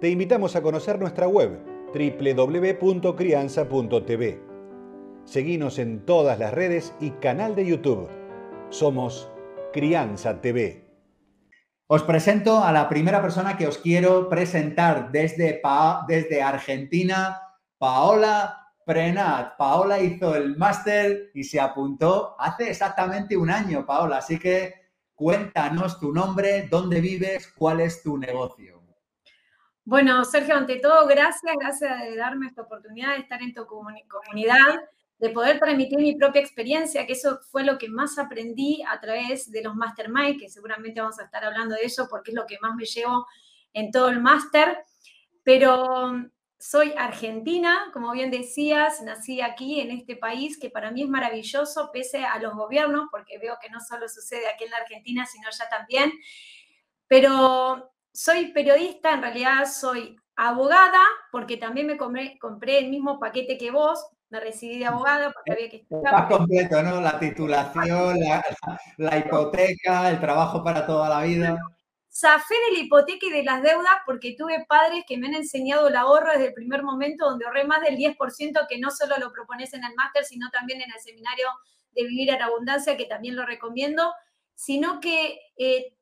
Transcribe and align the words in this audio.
te 0.00 0.08
invitamos 0.08 0.54
a 0.54 0.62
conocer 0.62 1.00
nuestra 1.00 1.26
web 1.26 1.58
www.crianza.tv. 1.92 4.40
Seguimos 5.24 5.80
en 5.80 6.06
todas 6.06 6.38
las 6.38 6.54
redes 6.54 6.94
y 7.00 7.10
canal 7.10 7.56
de 7.56 7.66
YouTube. 7.66 8.08
Somos 8.70 9.28
Crianza 9.72 10.40
TV. 10.40 10.84
Os 11.88 12.04
presento 12.04 12.62
a 12.62 12.70
la 12.70 12.88
primera 12.88 13.20
persona 13.20 13.56
que 13.56 13.66
os 13.66 13.78
quiero 13.78 14.28
presentar 14.28 15.10
desde, 15.10 15.60
desde 16.06 16.42
Argentina, 16.42 17.40
Paola 17.78 18.68
Prenat. 18.84 19.56
Paola 19.56 20.00
hizo 20.00 20.36
el 20.36 20.56
máster 20.56 21.32
y 21.34 21.42
se 21.42 21.58
apuntó 21.58 22.36
hace 22.38 22.70
exactamente 22.70 23.36
un 23.36 23.50
año, 23.50 23.84
Paola. 23.84 24.18
Así 24.18 24.38
que 24.38 24.74
cuéntanos 25.14 25.98
tu 25.98 26.12
nombre, 26.12 26.68
dónde 26.70 27.00
vives, 27.00 27.48
cuál 27.48 27.80
es 27.80 28.00
tu 28.02 28.16
negocio. 28.16 28.77
Bueno, 29.88 30.22
Sergio, 30.26 30.54
ante 30.54 30.80
todo, 30.80 31.06
gracias, 31.06 31.50
gracias 31.58 32.02
de 32.02 32.14
darme 32.14 32.46
esta 32.46 32.60
oportunidad 32.60 33.14
de 33.14 33.20
estar 33.20 33.40
en 33.40 33.54
tu 33.54 33.64
comunidad, 33.64 34.82
de 35.18 35.30
poder 35.30 35.58
transmitir 35.58 35.98
mi 35.98 36.14
propia 36.14 36.42
experiencia, 36.42 37.06
que 37.06 37.14
eso 37.14 37.40
fue 37.50 37.64
lo 37.64 37.78
que 37.78 37.88
más 37.88 38.18
aprendí 38.18 38.82
a 38.86 39.00
través 39.00 39.50
de 39.50 39.62
los 39.62 39.74
mastermind, 39.74 40.38
que 40.38 40.50
seguramente 40.50 41.00
vamos 41.00 41.18
a 41.18 41.24
estar 41.24 41.42
hablando 41.42 41.74
de 41.74 41.84
eso 41.84 42.06
porque 42.10 42.32
es 42.32 42.34
lo 42.34 42.44
que 42.44 42.58
más 42.60 42.74
me 42.74 42.84
llevo 42.84 43.26
en 43.72 43.90
todo 43.90 44.10
el 44.10 44.20
máster. 44.20 44.76
Pero 45.42 46.08
mm, 46.08 46.32
soy 46.58 46.92
argentina, 46.94 47.88
como 47.94 48.12
bien 48.12 48.30
decías, 48.30 49.00
nací 49.00 49.40
aquí 49.40 49.80
en 49.80 49.90
este 49.90 50.16
país 50.16 50.58
que 50.58 50.68
para 50.68 50.90
mí 50.90 51.04
es 51.04 51.08
maravilloso, 51.08 51.88
pese 51.94 52.26
a 52.26 52.38
los 52.40 52.52
gobiernos, 52.52 53.08
porque 53.10 53.38
veo 53.38 53.56
que 53.58 53.70
no 53.70 53.80
solo 53.80 54.06
sucede 54.06 54.48
aquí 54.48 54.64
en 54.64 54.70
la 54.70 54.76
Argentina, 54.76 55.24
sino 55.24 55.48
ya 55.50 55.66
también. 55.70 56.12
Pero 57.06 57.90
soy 58.18 58.50
periodista, 58.50 59.12
en 59.12 59.22
realidad 59.22 59.64
soy 59.72 60.16
abogada, 60.34 61.00
porque 61.30 61.56
también 61.56 61.86
me 61.86 61.96
compré, 61.96 62.36
el 62.80 62.90
mismo 62.90 63.20
paquete 63.20 63.56
que 63.56 63.70
vos, 63.70 64.04
me 64.28 64.40
recibí 64.40 64.76
de 64.76 64.86
abogada 64.86 65.30
porque 65.30 65.52
había 65.52 65.70
que 65.70 65.76
estudiar. 65.76 66.12
Más 66.12 66.28
completo, 66.28 66.82
¿no? 66.82 67.00
La 67.00 67.16
titulación, 67.20 68.18
la, 68.96 69.18
hipoteca, 69.18 70.10
el 70.10 70.18
trabajo 70.18 70.64
para 70.64 70.84
toda 70.84 71.08
la 71.08 71.22
vida. 71.22 71.60
Zafé 72.12 72.56
de 72.68 72.78
la 72.78 72.84
hipoteca 72.86 73.24
y 73.24 73.30
de 73.30 73.44
las 73.44 73.62
deudas 73.62 73.94
porque 74.04 74.34
tuve 74.36 74.66
padres 74.68 75.04
que 75.06 75.16
me 75.16 75.28
han 75.28 75.34
enseñado 75.34 75.86
el 75.86 75.94
ahorro 75.94 76.32
desde 76.32 76.48
el 76.48 76.54
primer 76.54 76.82
momento, 76.82 77.30
donde 77.30 77.46
ahorré 77.46 77.66
más 77.66 77.82
del 77.82 77.96
10%, 77.96 78.66
que 78.68 78.80
no 78.80 78.90
solo 78.90 79.16
lo 79.18 79.30
propones 79.30 79.72
en 79.74 79.84
el 79.84 79.94
máster, 79.94 80.24
sino 80.24 80.50
también 80.50 80.80
en 80.80 80.90
el 80.90 81.00
seminario 81.00 81.46
de 81.92 82.02
Vivir 82.02 82.30
en 82.30 82.42
Abundancia, 82.42 82.96
que 82.96 83.06
también 83.06 83.36
lo 83.36 83.46
recomiendo, 83.46 84.12
sino 84.56 84.98
que 84.98 85.38
eh, 85.56 85.94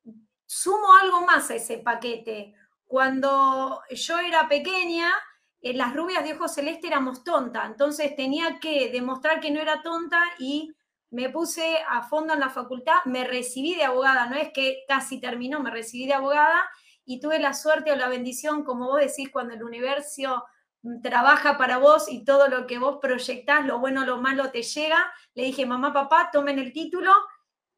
sumo 0.47 0.95
algo 1.03 1.23
más 1.27 1.51
a 1.51 1.57
ese 1.57 1.79
paquete. 1.79 2.55
Cuando 2.87 3.83
yo 3.91 4.19
era 4.19 4.49
pequeña, 4.49 5.13
eh, 5.61 5.75
las 5.75 5.95
rubias 5.95 6.25
de 6.25 6.35
ojos 6.35 6.55
celeste 6.55 6.87
éramos 6.87 7.25
tontas, 7.25 7.67
entonces 7.67 8.15
tenía 8.15 8.61
que 8.61 8.91
demostrar 8.91 9.41
que 9.41 9.51
no 9.51 9.61
era 9.61 9.83
tonta 9.83 10.23
y 10.39 10.73
me 11.11 11.31
puse 11.31 11.79
a 11.89 12.03
fondo 12.03 12.35
en 12.35 12.41
la 12.41 12.51
facultad, 12.51 13.05
me 13.05 13.25
recibí 13.25 13.75
de 13.75 13.85
abogada, 13.85 14.27
no 14.27 14.37
es 14.37 14.53
que 14.53 14.85
casi 14.87 15.21
terminó, 15.21 15.61
me 15.61 15.71
recibí 15.71 16.07
de 16.07 16.15
abogada 16.15 16.69
y 17.05 17.21
tuve 17.21 17.39
la 17.39 17.55
suerte 17.55 17.93
o 17.93 17.97
la 17.97 18.09
bendición, 18.09 18.65
como 18.65 18.87
vos 18.87 19.01
decís, 19.01 19.31
cuando 19.33 19.55
el 19.55 19.63
universo 19.63 20.45
trabaja 21.03 21.57
para 21.59 21.79
vos 21.79 22.11
y 22.11 22.25
todo 22.25 22.49
lo 22.49 22.67
que 22.67 22.79
vos 22.79 22.99
proyectás, 23.01 23.65
lo 23.65 23.79
bueno, 23.79 24.05
lo 24.05 24.19
malo 24.19 24.51
te 24.51 24.63
llega. 24.63 25.13
Le 25.35 25.45
dije, 25.45 25.67
mamá, 25.67 25.93
papá, 25.93 26.31
tomen 26.33 26.59
el 26.59 26.73
título 26.73 27.13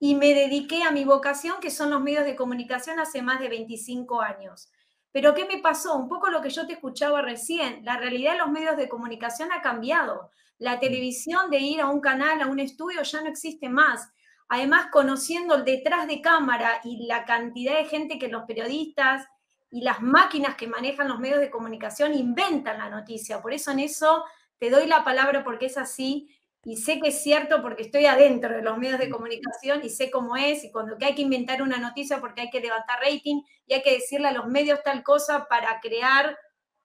y 0.00 0.14
me 0.14 0.34
dediqué 0.34 0.82
a 0.82 0.90
mi 0.90 1.04
vocación, 1.04 1.56
que 1.60 1.70
son 1.70 1.90
los 1.90 2.00
medios 2.00 2.24
de 2.24 2.36
comunicación, 2.36 3.00
hace 3.00 3.22
más 3.22 3.40
de 3.40 3.48
25 3.48 4.20
años. 4.20 4.70
Pero 5.10 5.34
¿qué 5.34 5.46
me 5.46 5.58
pasó? 5.58 5.96
Un 5.96 6.08
poco 6.08 6.28
lo 6.28 6.40
que 6.40 6.50
yo 6.50 6.66
te 6.66 6.74
escuchaba 6.74 7.22
recién. 7.22 7.84
La 7.84 7.96
realidad 7.96 8.32
de 8.32 8.38
los 8.38 8.50
medios 8.50 8.76
de 8.76 8.88
comunicación 8.88 9.50
ha 9.52 9.62
cambiado. 9.62 10.30
La 10.58 10.78
televisión 10.78 11.50
de 11.50 11.58
ir 11.58 11.80
a 11.80 11.88
un 11.88 12.00
canal, 12.00 12.40
a 12.42 12.46
un 12.46 12.60
estudio, 12.60 13.02
ya 13.02 13.20
no 13.22 13.28
existe 13.28 13.68
más. 13.68 14.12
Además, 14.48 14.88
conociendo 14.92 15.56
el 15.56 15.64
detrás 15.64 16.06
de 16.06 16.20
cámara 16.20 16.80
y 16.84 17.06
la 17.06 17.24
cantidad 17.24 17.76
de 17.76 17.84
gente 17.86 18.18
que 18.18 18.28
los 18.28 18.44
periodistas 18.44 19.26
y 19.70 19.82
las 19.82 20.00
máquinas 20.00 20.56
que 20.56 20.66
manejan 20.66 21.08
los 21.08 21.18
medios 21.18 21.40
de 21.40 21.50
comunicación 21.50 22.14
inventan 22.14 22.78
la 22.78 22.88
noticia. 22.88 23.42
Por 23.42 23.52
eso 23.52 23.70
en 23.72 23.80
eso 23.80 24.24
te 24.58 24.70
doy 24.70 24.86
la 24.86 25.04
palabra 25.04 25.44
porque 25.44 25.66
es 25.66 25.76
así 25.76 26.34
y 26.68 26.76
sé 26.76 27.00
que 27.00 27.08
es 27.08 27.22
cierto 27.22 27.62
porque 27.62 27.84
estoy 27.84 28.04
adentro 28.04 28.54
de 28.54 28.60
los 28.60 28.76
medios 28.76 28.98
de 28.98 29.08
comunicación 29.08 29.80
y 29.82 29.88
sé 29.88 30.10
cómo 30.10 30.36
es 30.36 30.64
y 30.64 30.70
cuando 30.70 30.98
hay 31.00 31.14
que 31.14 31.22
inventar 31.22 31.62
una 31.62 31.78
noticia 31.78 32.20
porque 32.20 32.42
hay 32.42 32.50
que 32.50 32.60
levantar 32.60 33.00
rating 33.00 33.40
y 33.66 33.72
hay 33.72 33.80
que 33.80 33.94
decirle 33.94 34.28
a 34.28 34.32
los 34.32 34.48
medios 34.48 34.82
tal 34.82 35.02
cosa 35.02 35.46
para 35.48 35.80
crear, 35.80 36.36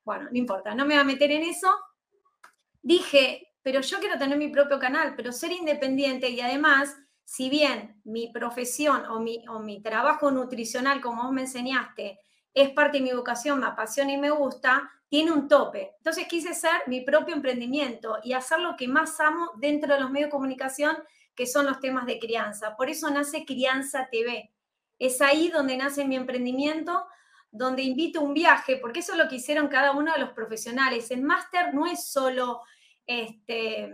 bueno, 0.05 0.29
no 0.31 0.37
importa, 0.37 0.73
no 0.73 0.85
me 0.85 0.93
voy 0.93 1.01
a 1.01 1.03
meter 1.03 1.31
en 1.31 1.43
eso. 1.43 1.67
Dije, 2.81 3.55
pero 3.61 3.81
yo 3.81 3.99
quiero 3.99 4.17
tener 4.17 4.37
mi 4.37 4.47
propio 4.47 4.79
canal, 4.79 5.15
pero 5.17 5.33
ser 5.33 5.51
independiente 5.51 6.29
y 6.29 6.39
además, 6.39 6.95
si 7.25 7.49
bien 7.49 7.99
mi 8.05 8.31
profesión 8.31 9.05
o 9.07 9.19
mi, 9.19 9.43
o 9.49 9.59
mi 9.59 9.81
trabajo 9.81 10.31
nutricional, 10.31 11.01
como 11.01 11.23
vos 11.23 11.33
me 11.33 11.41
enseñaste, 11.41 12.21
es 12.53 12.69
parte 12.69 12.99
de 12.99 13.03
mi 13.03 13.11
vocación, 13.11 13.59
me 13.59 13.65
apasiona 13.65 14.13
y 14.13 14.17
me 14.17 14.29
gusta, 14.29 14.89
tiene 15.13 15.31
un 15.31 15.47
tope. 15.47 15.93
Entonces 15.97 16.27
quise 16.27 16.55
ser 16.55 16.71
mi 16.87 17.01
propio 17.01 17.35
emprendimiento 17.35 18.17
y 18.23 18.33
hacer 18.33 18.59
lo 18.61 18.75
que 18.75 18.87
más 18.87 19.19
amo 19.19 19.51
dentro 19.57 19.93
de 19.93 19.99
los 19.99 20.09
medios 20.09 20.29
de 20.29 20.31
comunicación, 20.31 20.97
que 21.35 21.45
son 21.45 21.67
los 21.67 21.79
temas 21.79 22.07
de 22.07 22.17
crianza. 22.17 22.75
Por 22.75 22.89
eso 22.89 23.11
nace 23.11 23.45
Crianza 23.45 24.07
TV. 24.11 24.51
Es 24.97 25.21
ahí 25.21 25.49
donde 25.49 25.77
nace 25.77 26.03
mi 26.05 26.15
emprendimiento, 26.15 27.05
donde 27.51 27.83
invito 27.83 28.21
un 28.21 28.33
viaje, 28.33 28.77
porque 28.77 29.01
eso 29.01 29.11
es 29.11 29.19
lo 29.19 29.27
que 29.27 29.35
hicieron 29.35 29.67
cada 29.67 29.91
uno 29.91 30.11
de 30.13 30.17
los 30.17 30.31
profesionales. 30.31 31.11
El 31.11 31.21
máster 31.21 31.75
no 31.75 31.85
es 31.85 32.07
solo 32.07 32.61
este, 33.05 33.93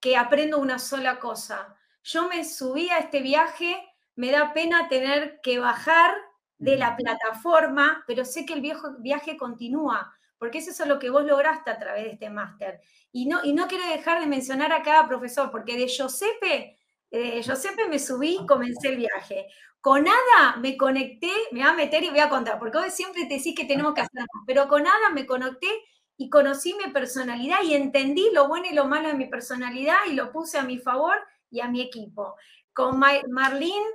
que 0.00 0.18
aprendo 0.18 0.58
una 0.58 0.78
sola 0.78 1.18
cosa. 1.18 1.78
Yo 2.04 2.28
me 2.28 2.44
subí 2.44 2.90
a 2.90 2.98
este 2.98 3.22
viaje, 3.22 3.74
me 4.16 4.30
da 4.30 4.52
pena 4.52 4.86
tener 4.90 5.40
que 5.40 5.60
bajar 5.60 6.14
de 6.58 6.76
la 6.76 6.94
plataforma, 6.94 8.04
pero 8.06 8.26
sé 8.26 8.44
que 8.44 8.52
el 8.52 8.60
viejo 8.60 8.96
viaje 8.98 9.38
continúa 9.38 10.12
porque 10.38 10.58
eso 10.58 10.70
es 10.70 10.88
lo 10.88 10.98
que 10.98 11.10
vos 11.10 11.24
lograste 11.24 11.70
a 11.70 11.78
través 11.78 12.04
de 12.04 12.10
este 12.10 12.30
máster. 12.30 12.80
Y 13.12 13.26
no, 13.26 13.44
y 13.44 13.52
no 13.52 13.66
quiero 13.66 13.86
dejar 13.88 14.20
de 14.20 14.26
mencionar 14.26 14.72
a 14.72 14.82
cada 14.82 15.08
profesor, 15.08 15.50
porque 15.50 15.76
de 15.76 15.88
Giuseppe, 15.88 16.76
de 17.10 17.88
me 17.88 17.98
subí, 17.98 18.38
comencé 18.46 18.88
el 18.88 18.96
viaje. 18.96 19.48
Con 19.80 20.06
Ada 20.06 20.56
me 20.60 20.76
conecté, 20.76 21.30
me 21.52 21.60
voy 21.60 21.68
a 21.68 21.72
meter 21.72 22.02
y 22.04 22.10
voy 22.10 22.20
a 22.20 22.28
contar, 22.28 22.58
porque 22.58 22.78
hoy 22.78 22.90
siempre 22.90 23.26
te 23.26 23.34
decís 23.34 23.54
que 23.56 23.64
tenemos 23.64 23.94
que 23.94 24.00
hacer 24.00 24.24
pero 24.46 24.66
con 24.68 24.86
Ada 24.86 25.10
me 25.14 25.24
conecté 25.24 25.68
y 26.16 26.28
conocí 26.30 26.74
mi 26.74 26.92
personalidad 26.92 27.62
y 27.62 27.74
entendí 27.74 28.28
lo 28.32 28.48
bueno 28.48 28.66
y 28.70 28.74
lo 28.74 28.86
malo 28.86 29.08
de 29.08 29.14
mi 29.14 29.26
personalidad 29.26 29.98
y 30.10 30.14
lo 30.14 30.32
puse 30.32 30.58
a 30.58 30.64
mi 30.64 30.78
favor 30.78 31.16
y 31.48 31.60
a 31.60 31.68
mi 31.68 31.80
equipo. 31.80 32.34
Con 32.72 32.98
Marlene 32.98 33.86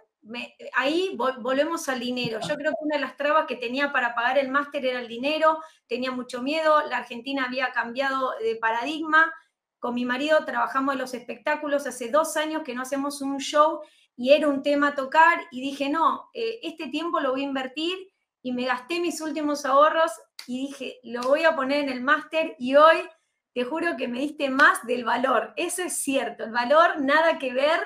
ahí 0.75 1.15
volvemos 1.15 1.89
al 1.89 1.99
dinero. 1.99 2.39
Yo 2.47 2.55
creo 2.55 2.71
que 2.71 2.85
una 2.85 2.95
de 2.95 3.01
las 3.01 3.17
trabas 3.17 3.45
que 3.45 3.55
tenía 3.55 3.91
para 3.91 4.15
pagar 4.15 4.37
el 4.37 4.49
máster 4.49 4.85
era 4.85 4.99
el 4.99 5.07
dinero, 5.07 5.59
tenía 5.87 6.11
mucho 6.11 6.41
miedo, 6.41 6.81
la 6.89 6.97
Argentina 6.97 7.45
había 7.45 7.71
cambiado 7.71 8.33
de 8.39 8.55
paradigma. 8.55 9.33
Con 9.79 9.95
mi 9.95 10.05
marido 10.05 10.45
trabajamos 10.45 10.93
en 10.93 11.01
los 11.01 11.13
espectáculos 11.13 11.85
hace 11.87 12.09
dos 12.09 12.37
años 12.37 12.63
que 12.63 12.73
no 12.73 12.83
hacemos 12.83 13.21
un 13.21 13.39
show 13.39 13.81
y 14.15 14.31
era 14.31 14.47
un 14.47 14.61
tema 14.61 14.89
a 14.89 14.95
tocar 14.95 15.41
y 15.51 15.61
dije, 15.61 15.89
no, 15.89 16.29
eh, 16.33 16.59
este 16.63 16.87
tiempo 16.87 17.19
lo 17.19 17.31
voy 17.31 17.41
a 17.41 17.47
invertir 17.47 17.97
y 18.41 18.53
me 18.53 18.65
gasté 18.65 18.99
mis 18.99 19.19
últimos 19.21 19.65
ahorros 19.65 20.11
y 20.47 20.67
dije, 20.67 20.99
lo 21.03 21.23
voy 21.23 21.43
a 21.43 21.55
poner 21.55 21.83
en 21.83 21.89
el 21.89 22.01
máster 22.01 22.55
y 22.59 22.75
hoy 22.75 22.97
te 23.53 23.63
juro 23.65 23.97
que 23.97 24.07
me 24.07 24.19
diste 24.19 24.49
más 24.49 24.85
del 24.85 25.03
valor. 25.03 25.53
Eso 25.57 25.83
es 25.83 25.97
cierto, 25.97 26.43
el 26.43 26.51
valor 26.51 27.01
nada 27.01 27.39
que 27.39 27.53
ver 27.53 27.79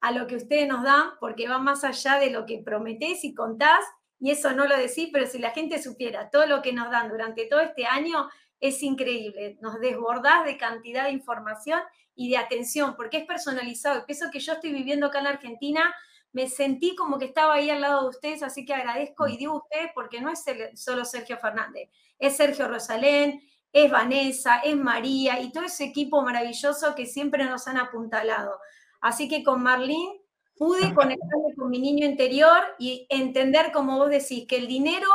a 0.00 0.12
lo 0.12 0.26
que 0.26 0.36
ustedes 0.36 0.66
nos 0.66 0.82
dan, 0.82 1.10
porque 1.20 1.48
va 1.48 1.58
más 1.58 1.84
allá 1.84 2.18
de 2.18 2.30
lo 2.30 2.46
que 2.46 2.58
prometés 2.58 3.24
y 3.24 3.34
contás, 3.34 3.84
y 4.18 4.30
eso 4.30 4.52
no 4.52 4.66
lo 4.66 4.76
decís, 4.76 5.08
pero 5.12 5.26
si 5.26 5.38
la 5.38 5.50
gente 5.50 5.82
supiera 5.82 6.30
todo 6.30 6.46
lo 6.46 6.62
que 6.62 6.72
nos 6.72 6.90
dan 6.90 7.08
durante 7.08 7.46
todo 7.46 7.60
este 7.60 7.86
año, 7.86 8.28
es 8.60 8.82
increíble. 8.82 9.56
Nos 9.60 9.80
desbordás 9.80 10.44
de 10.44 10.58
cantidad 10.58 11.04
de 11.04 11.12
información 11.12 11.80
y 12.14 12.28
de 12.30 12.36
atención, 12.36 12.96
porque 12.96 13.18
es 13.18 13.26
personalizado. 13.26 14.04
Peso 14.06 14.26
que 14.30 14.40
yo 14.40 14.52
estoy 14.52 14.72
viviendo 14.72 15.06
acá 15.06 15.18
en 15.18 15.24
la 15.24 15.30
Argentina, 15.30 15.94
me 16.32 16.48
sentí 16.48 16.94
como 16.94 17.18
que 17.18 17.24
estaba 17.24 17.54
ahí 17.54 17.70
al 17.70 17.80
lado 17.80 18.02
de 18.02 18.08
ustedes, 18.08 18.42
así 18.42 18.64
que 18.64 18.74
agradezco 18.74 19.26
y 19.26 19.36
digo 19.36 19.56
ustedes 19.56 19.90
porque 19.94 20.20
no 20.20 20.30
es 20.30 20.44
solo 20.74 21.04
Sergio 21.04 21.38
Fernández, 21.38 21.88
es 22.18 22.36
Sergio 22.36 22.68
Rosalén, 22.68 23.42
es 23.72 23.90
Vanessa, 23.90 24.58
es 24.58 24.76
María 24.76 25.40
y 25.40 25.50
todo 25.50 25.64
ese 25.64 25.84
equipo 25.84 26.22
maravilloso 26.22 26.94
que 26.94 27.06
siempre 27.06 27.44
nos 27.44 27.66
han 27.68 27.78
apuntalado. 27.78 28.58
Así 29.00 29.28
que 29.28 29.42
con 29.42 29.62
Marlene 29.62 30.20
pude 30.56 30.92
conectarme 30.92 31.54
con 31.56 31.70
mi 31.70 31.78
niño 31.78 32.06
interior 32.06 32.60
y 32.78 33.06
entender, 33.08 33.72
como 33.72 33.96
vos 33.96 34.10
decís, 34.10 34.46
que 34.46 34.56
el 34.56 34.68
dinero 34.68 35.08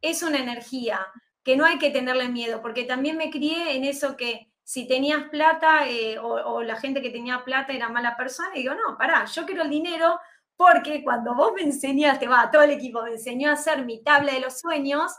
es 0.00 0.22
una 0.22 0.38
energía, 0.38 1.06
que 1.44 1.56
no 1.56 1.64
hay 1.64 1.78
que 1.78 1.90
tenerle 1.90 2.28
miedo, 2.28 2.60
porque 2.60 2.84
también 2.84 3.16
me 3.16 3.30
crié 3.30 3.76
en 3.76 3.84
eso 3.84 4.16
que 4.16 4.52
si 4.64 4.86
tenías 4.86 5.28
plata 5.30 5.88
eh, 5.88 6.18
o, 6.18 6.62
la 6.62 6.76
gente 6.76 7.00
que 7.00 7.10
tenía 7.10 7.44
plata 7.44 7.72
era 7.72 7.88
mala 7.88 8.16
persona, 8.16 8.50
y 8.54 8.62
digo, 8.62 8.74
no, 8.74 8.98
pará, 8.98 9.24
yo 9.24 9.46
quiero 9.46 9.62
el 9.62 9.70
dinero 9.70 10.18
porque 10.56 11.04
cuando 11.04 11.34
vos 11.36 11.52
me 11.54 11.62
enseñaste, 11.62 12.26
va, 12.26 12.50
todo 12.50 12.62
el 12.62 12.72
equipo 12.72 13.02
me 13.02 13.12
enseñó 13.12 13.50
a 13.50 13.52
hacer 13.52 13.84
mi 13.84 14.02
tabla 14.02 14.32
de 14.32 14.40
los 14.40 14.58
sueños, 14.58 15.12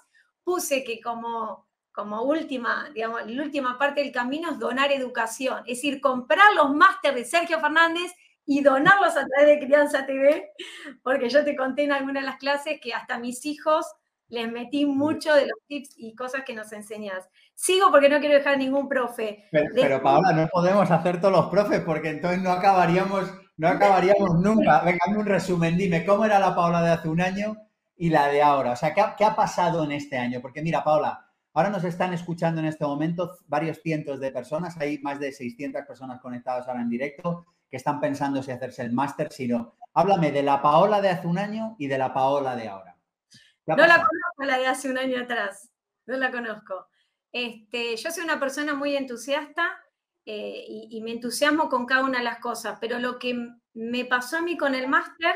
puse 0.44 0.84
que 0.84 1.00
como, 1.00 1.69
como 1.92 2.22
última, 2.24 2.90
digamos, 2.94 3.26
la 3.26 3.44
última 3.44 3.78
parte 3.78 4.02
del 4.02 4.12
camino 4.12 4.52
es 4.52 4.60
donar 4.60 4.92
educación, 4.92 5.60
es 5.60 5.78
decir, 5.78 6.00
comprar 6.02 6.54
los 6.56 6.74
másteres 6.74 7.16
de 7.16 7.26
Sergio 7.26 7.60
Fernández 7.60 8.14
y 8.46 8.62
donarlos 8.62 9.16
a 9.16 9.26
través 9.26 9.48
de 9.48 9.66
Crianza 9.66 10.06
TV, 10.06 10.52
porque 11.04 11.30
yo 11.30 11.44
te 11.44 11.56
conté 11.56 11.84
en 11.84 11.92
alguna 11.92 12.22
de 12.22 12.26
las 12.26 12.38
clases 12.38 12.80
que 12.82 12.94
hasta 12.94 13.20
mis 13.20 13.46
hijos 13.46 13.86
les 14.30 14.52
metí 14.52 14.86
mucho 14.86 15.34
de 15.34 15.42
los 15.42 15.58
tips 15.68 15.96
y 15.98 16.16
cosas 16.16 16.44
que 16.46 16.56
nos 16.56 16.72
enseñas. 16.72 17.28
Sigo 17.56 17.92
porque 17.92 18.10
no 18.10 18.20
quiero 18.20 18.36
dejar 18.36 18.58
ningún 18.58 18.88
profe. 18.88 19.46
Pero, 19.52 20.02
Paola, 20.02 20.32
no 20.34 20.48
podemos 20.48 20.90
hacer 20.90 21.20
todos 21.20 21.34
los 21.34 21.48
profes 21.48 21.82
porque 21.82 22.10
entonces 22.10 22.42
no 22.42 22.52
acabaríamos, 22.52 23.32
no 23.58 23.68
acabaríamos 23.68 24.40
nunca. 24.40 24.82
Venga, 24.82 25.00
un 25.10 25.26
resumen, 25.26 25.78
dime, 25.78 26.06
¿cómo 26.06 26.26
era 26.26 26.40
la 26.40 26.56
Paola 26.56 26.82
de 26.82 26.92
hace 26.92 27.10
un 27.10 27.22
año 27.22 27.58
y 27.98 28.10
la 28.10 28.28
de 28.28 28.42
ahora? 28.42 28.72
O 28.72 28.76
sea, 28.76 28.94
¿qué 28.94 29.04
¿qué 29.18 29.26
ha 29.26 29.36
pasado 29.36 29.84
en 29.84 29.92
este 29.92 30.18
año? 30.18 30.42
Porque 30.42 30.62
mira, 30.62 30.84
Paola, 30.84 31.29
ahora 31.54 31.70
nos 31.70 31.84
están 31.84 32.14
escuchando 32.14 32.62
en 32.62 32.68
este 32.68 32.86
momento 32.86 33.38
varios 33.48 33.82
cientos 33.82 34.20
de 34.20 34.32
personas, 34.32 34.78
hay 34.78 35.00
más 35.00 35.20
de 35.20 35.32
600 35.32 35.86
personas 35.86 36.20
conectadas 36.22 36.68
ahora 36.68 36.82
en 36.82 36.90
directo 36.90 37.46
que 37.70 37.78
están 37.78 38.00
pensando 38.00 38.42
si 38.42 38.52
hacerse 38.52 38.82
el 38.82 38.92
máster, 38.92 39.32
sino 39.32 39.76
háblame 39.94 40.32
de 40.32 40.44
la 40.44 40.62
Paola 40.62 41.02
de 41.02 41.10
hace 41.10 41.28
un 41.28 41.38
año 41.38 41.76
y 41.78 41.88
de 41.88 41.98
la 41.98 42.14
Paola 42.14 42.56
de 42.56 42.68
ahora. 42.68 42.96
No 43.68 43.76
la 43.76 43.98
conozco 43.98 44.44
la 44.44 44.58
de 44.58 44.68
hace 44.68 44.90
un 44.90 44.98
año 44.98 45.22
atrás, 45.22 45.70
no 46.08 46.18
la 46.18 46.32
conozco. 46.32 46.88
Este, 47.32 47.96
yo 47.96 48.10
soy 48.10 48.24
una 48.24 48.40
persona 48.40 48.74
muy 48.74 48.96
entusiasta 48.96 49.70
eh, 50.26 50.66
y, 50.68 50.88
y, 50.92 51.02
me 51.02 51.12
entusiasmo 51.12 51.70
con 51.70 51.86
cada 51.86 52.04
una 52.04 52.20
de 52.20 52.24
las 52.24 52.40
cosas, 52.40 52.78
pero 52.82 52.98
lo 53.00 53.20
que 53.20 53.36
me 53.74 54.06
pasó 54.06 54.38
a 54.38 54.42
mí 54.42 54.58
con 54.58 54.74
el 54.74 54.88
máster, 54.88 55.36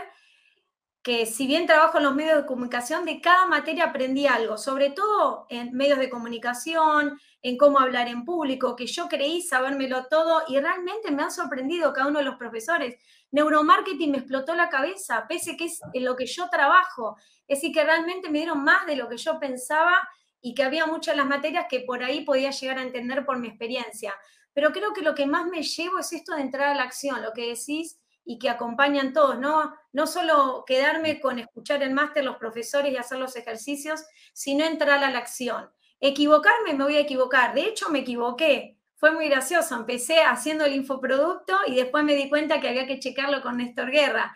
que 1.04 1.26
si 1.26 1.48
bien 1.48 1.68
trabajo 1.68 1.98
en 1.98 2.06
los 2.06 2.16
medios 2.16 2.38
de 2.38 2.46
comunicación, 2.46 3.04
de 3.04 3.20
cada 3.20 3.46
materia 3.46 3.84
aprendí 3.84 4.26
algo, 4.26 4.58
sobre 4.58 4.90
todo 4.90 5.46
en 5.50 5.74
medios 5.74 6.00
de 6.00 6.10
comunicación, 6.10 7.20
en 7.42 7.58
cómo 7.58 7.80
hablar 7.80 8.08
en 8.08 8.24
público, 8.24 8.78
que 8.78 8.88
yo 8.88 9.10
creí 9.10 9.42
sabérmelo 9.42 10.06
todo 10.06 10.44
y 10.48 10.58
realmente 10.58 11.12
me 11.12 11.24
han 11.24 11.32
sorprendido 11.32 11.92
cada 11.92 12.08
uno 12.08 12.20
de 12.20 12.26
los 12.26 12.38
profesores. 12.38 12.96
Neuromarketing 13.32 14.12
me 14.12 14.20
explotó 14.20 14.56
la 14.56 14.70
cabeza, 14.70 15.26
pese 15.28 15.58
que 15.58 15.66
es 15.66 15.82
en 15.92 16.06
lo 16.06 16.16
que 16.16 16.26
yo 16.26 16.48
trabajo. 16.50 17.18
Es 17.50 17.58
decir, 17.58 17.74
que 17.74 17.84
realmente 17.84 18.30
me 18.30 18.38
dieron 18.40 18.64
más 18.64 18.86
de 18.86 18.96
lo 18.96 19.10
que 19.10 19.18
yo 19.18 19.40
pensaba 19.42 20.08
y 20.40 20.56
que 20.56 20.64
había 20.64 20.86
muchas 20.86 21.16
de 21.16 21.18
las 21.18 21.28
materias 21.28 21.66
que 21.70 21.82
por 21.82 22.02
ahí 22.02 22.24
podía 22.24 22.52
llegar 22.52 22.78
a 22.78 22.84
entender 22.84 23.26
por 23.26 23.40
mi 23.40 23.50
experiencia. 23.50 24.14
Pero 24.54 24.72
creo 24.72 24.94
que 24.94 25.02
lo 25.02 25.16
que 25.16 25.26
más 25.26 25.48
me 25.48 25.64
llevo 25.64 26.00
es 26.00 26.14
esto 26.14 26.34
de 26.34 26.42
entrar 26.44 26.70
a 26.70 26.76
la 26.76 26.84
acción, 26.84 27.22
lo 27.22 27.34
que 27.34 27.50
decís 27.50 28.00
y 28.25 28.40
que 28.40 28.50
acompañan 28.50 29.14
todos, 29.14 29.38
¿no? 29.40 29.74
No 29.92 30.08
solo 30.08 30.64
quedarme 30.66 31.20
con 31.20 31.40
escuchar 31.40 31.84
el 31.84 31.94
máster, 31.94 32.24
los 32.24 32.38
profesores 32.38 32.92
y 32.92 32.98
hacer 32.98 33.20
los 33.20 33.36
ejercicios, 33.36 34.06
sino 34.34 34.66
entrar 34.66 35.04
a 35.04 35.12
la 35.12 35.18
acción. 35.18 35.70
Equivocarme, 36.00 36.74
me 36.74 36.84
voy 36.84 36.98
a 36.98 37.02
equivocar. 37.02 37.54
De 37.54 37.62
hecho, 37.62 37.90
me 37.90 38.00
equivoqué. 38.00 38.78
Fue 38.96 39.12
muy 39.12 39.28
gracioso. 39.28 39.75
Empecé 39.75 40.22
haciendo 40.22 40.66
el 40.66 40.75
infoproducto 40.75 41.58
y 41.68 41.75
después 41.75 42.04
me 42.04 42.16
di 42.16 42.30
cuenta 42.30 42.62
que 42.62 42.70
había 42.70 42.88
que 42.88 43.00
checarlo 43.00 43.42
con 43.42 43.58
Néstor 43.58 43.92
Guerra. 43.92 44.36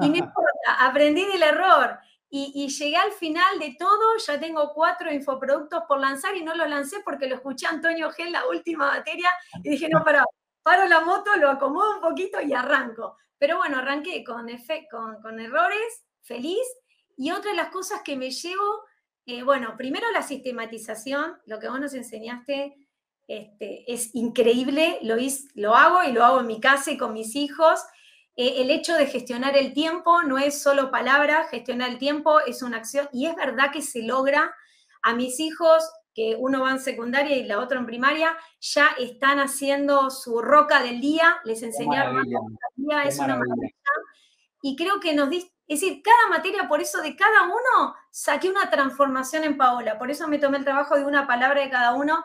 Y 0.00 0.08
no 0.08 0.16
importa, 0.16 0.76
aprendí 0.80 1.24
del 1.24 1.42
error. 1.42 1.98
Y, 2.34 2.66
llegué 2.68 2.96
al 2.96 3.12
final 3.12 3.58
de 3.58 3.76
todo, 3.78 4.16
ya 4.26 4.40
tengo 4.40 4.72
cuatro 4.72 5.12
infoproductos 5.12 5.82
por 5.86 6.00
lanzar 6.00 6.34
y 6.34 6.42
no 6.42 6.54
los 6.54 6.66
lancé 6.66 6.96
porque 7.04 7.26
lo 7.26 7.34
escuché 7.34 7.66
a 7.66 7.70
Antonio 7.70 8.10
G 8.10 8.20
en 8.20 8.32
la 8.32 8.46
última 8.46 8.86
materia 8.86 9.28
y 9.62 9.68
dije, 9.68 9.90
no, 9.90 10.02
para, 10.02 10.24
paro 10.62 10.86
la 10.86 11.00
moto, 11.00 11.34
lo 11.36 11.50
acomodo 11.50 11.96
un 11.96 12.00
poquito 12.00 12.40
y 12.40 12.52
arranco. 12.52 13.16
Pero 13.38 13.58
bueno, 13.58 13.78
arranqué 13.78 14.22
con, 14.24 14.46
con, 14.90 15.20
con 15.20 15.40
errores, 15.40 16.04
feliz. 16.22 16.62
Y 17.16 17.30
otra 17.30 17.50
de 17.50 17.56
las 17.56 17.68
cosas 17.68 18.02
que 18.02 18.16
me 18.16 18.30
llevo 18.30 18.84
eh, 19.24 19.42
bueno, 19.44 19.76
primero 19.76 20.10
la 20.10 20.22
sistematización, 20.22 21.36
lo 21.46 21.60
que 21.60 21.68
vos 21.68 21.78
nos 21.78 21.94
enseñaste 21.94 22.74
este, 23.28 23.84
es 23.86 24.14
increíble, 24.14 24.98
lo, 25.02 25.14
lo, 25.54 25.76
hago 25.76 26.02
y 26.02 26.12
lo 26.12 26.24
hago 26.24 26.40
en 26.40 26.48
mi 26.48 26.60
casa 26.60 26.90
y 26.90 26.98
con 26.98 27.12
mis 27.12 27.36
hijos. 27.36 27.80
Eh, 28.34 28.62
el 28.62 28.70
hecho 28.70 28.96
de 28.96 29.06
gestionar 29.06 29.56
el 29.56 29.74
tiempo 29.74 30.22
no 30.22 30.38
es 30.38 30.60
solo 30.60 30.90
palabra, 30.90 31.46
gestionar 31.50 31.90
el 31.90 31.98
tiempo 31.98 32.40
es 32.40 32.62
una 32.62 32.78
acción 32.78 33.08
y 33.12 33.26
es 33.26 33.36
verdad 33.36 33.70
que 33.72 33.82
se 33.82 34.02
logra. 34.02 34.52
A 35.04 35.14
mis 35.14 35.38
hijos, 35.38 35.82
que 36.14 36.36
uno 36.38 36.62
va 36.62 36.72
en 36.72 36.80
secundaria 36.80 37.36
y 37.36 37.44
la 37.44 37.58
otra 37.58 37.78
en 37.78 37.86
primaria, 37.86 38.36
ya 38.60 38.88
están 38.98 39.40
haciendo 39.40 40.10
su 40.10 40.40
roca 40.40 40.82
del 40.82 41.00
día, 41.00 41.36
les 41.44 41.62
enseñaron 41.62 42.22
día, 42.76 43.02
es 43.04 43.18
una 43.18 43.36
maravilla. 43.36 43.72
Y 44.62 44.76
creo 44.76 45.00
que 45.00 45.14
nos, 45.14 45.30
diste 45.30 45.52
es 45.72 45.80
decir, 45.80 46.02
cada 46.02 46.28
materia, 46.28 46.68
por 46.68 46.82
eso 46.82 47.00
de 47.00 47.16
cada 47.16 47.44
uno, 47.44 47.94
saqué 48.10 48.50
una 48.50 48.68
transformación 48.68 49.44
en 49.44 49.56
Paola. 49.56 49.98
Por 49.98 50.10
eso 50.10 50.28
me 50.28 50.38
tomé 50.38 50.58
el 50.58 50.64
trabajo 50.64 50.96
de 50.96 51.04
una 51.04 51.26
palabra 51.26 51.62
de 51.62 51.70
cada 51.70 51.94
uno, 51.94 52.22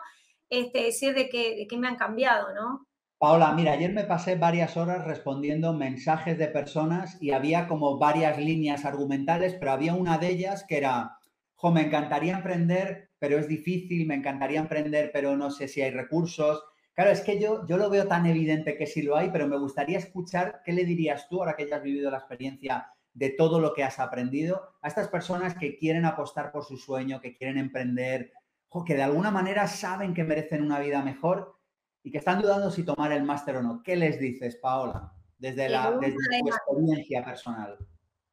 este, 0.50 0.84
decir 0.84 1.14
de 1.14 1.30
que, 1.30 1.66
de 1.70 1.78
me 1.78 1.88
han 1.88 1.96
cambiado, 1.96 2.52
¿no? 2.54 2.86
Paola, 3.16 3.52
mira, 3.52 3.72
ayer 3.72 3.92
me 3.92 4.04
pasé 4.04 4.36
varias 4.36 4.76
horas 4.76 5.04
respondiendo 5.04 5.72
mensajes 5.72 6.36
de 6.36 6.48
personas 6.48 7.16
y 7.22 7.30
había 7.30 7.66
como 7.66 7.98
varias 7.98 8.38
líneas 8.38 8.84
argumentales, 8.84 9.56
pero 9.58 9.72
había 9.72 9.94
una 9.94 10.18
de 10.18 10.28
ellas 10.28 10.64
que 10.68 10.76
era, 10.76 11.16
jo, 11.54 11.70
me 11.70 11.86
encantaría 11.86 12.36
emprender, 12.36 13.07
pero 13.18 13.38
es 13.38 13.48
difícil, 13.48 14.06
me 14.06 14.14
encantaría 14.14 14.60
emprender, 14.60 15.10
pero 15.12 15.36
no 15.36 15.50
sé 15.50 15.68
si 15.68 15.82
hay 15.82 15.90
recursos. 15.90 16.64
Claro, 16.94 17.10
es 17.10 17.20
que 17.20 17.40
yo, 17.40 17.66
yo 17.66 17.76
lo 17.76 17.90
veo 17.90 18.06
tan 18.06 18.26
evidente 18.26 18.76
que 18.76 18.86
sí 18.86 19.02
lo 19.02 19.16
hay, 19.16 19.30
pero 19.30 19.46
me 19.46 19.58
gustaría 19.58 19.98
escuchar 19.98 20.62
qué 20.64 20.72
le 20.72 20.84
dirías 20.84 21.28
tú 21.28 21.38
ahora 21.38 21.56
que 21.56 21.68
ya 21.68 21.76
has 21.76 21.82
vivido 21.82 22.10
la 22.10 22.18
experiencia 22.18 22.92
de 23.12 23.30
todo 23.30 23.60
lo 23.60 23.74
que 23.74 23.82
has 23.82 23.98
aprendido 23.98 24.76
a 24.80 24.88
estas 24.88 25.08
personas 25.08 25.56
que 25.56 25.76
quieren 25.76 26.04
apostar 26.04 26.52
por 26.52 26.64
su 26.64 26.76
sueño, 26.76 27.20
que 27.20 27.36
quieren 27.36 27.58
emprender, 27.58 28.32
o 28.68 28.84
que 28.84 28.94
de 28.94 29.02
alguna 29.02 29.30
manera 29.30 29.66
saben 29.66 30.14
que 30.14 30.24
merecen 30.24 30.62
una 30.62 30.78
vida 30.78 31.02
mejor 31.02 31.58
y 32.02 32.10
que 32.10 32.18
están 32.18 32.40
dudando 32.40 32.70
si 32.70 32.84
tomar 32.84 33.12
el 33.12 33.24
máster 33.24 33.56
o 33.56 33.62
no. 33.62 33.82
¿Qué 33.82 33.96
les 33.96 34.20
dices, 34.20 34.56
Paola, 34.56 35.12
desde, 35.38 35.68
la, 35.68 35.92
desde 35.98 36.16
tu 36.40 36.48
experiencia 36.48 37.24
personal? 37.24 37.76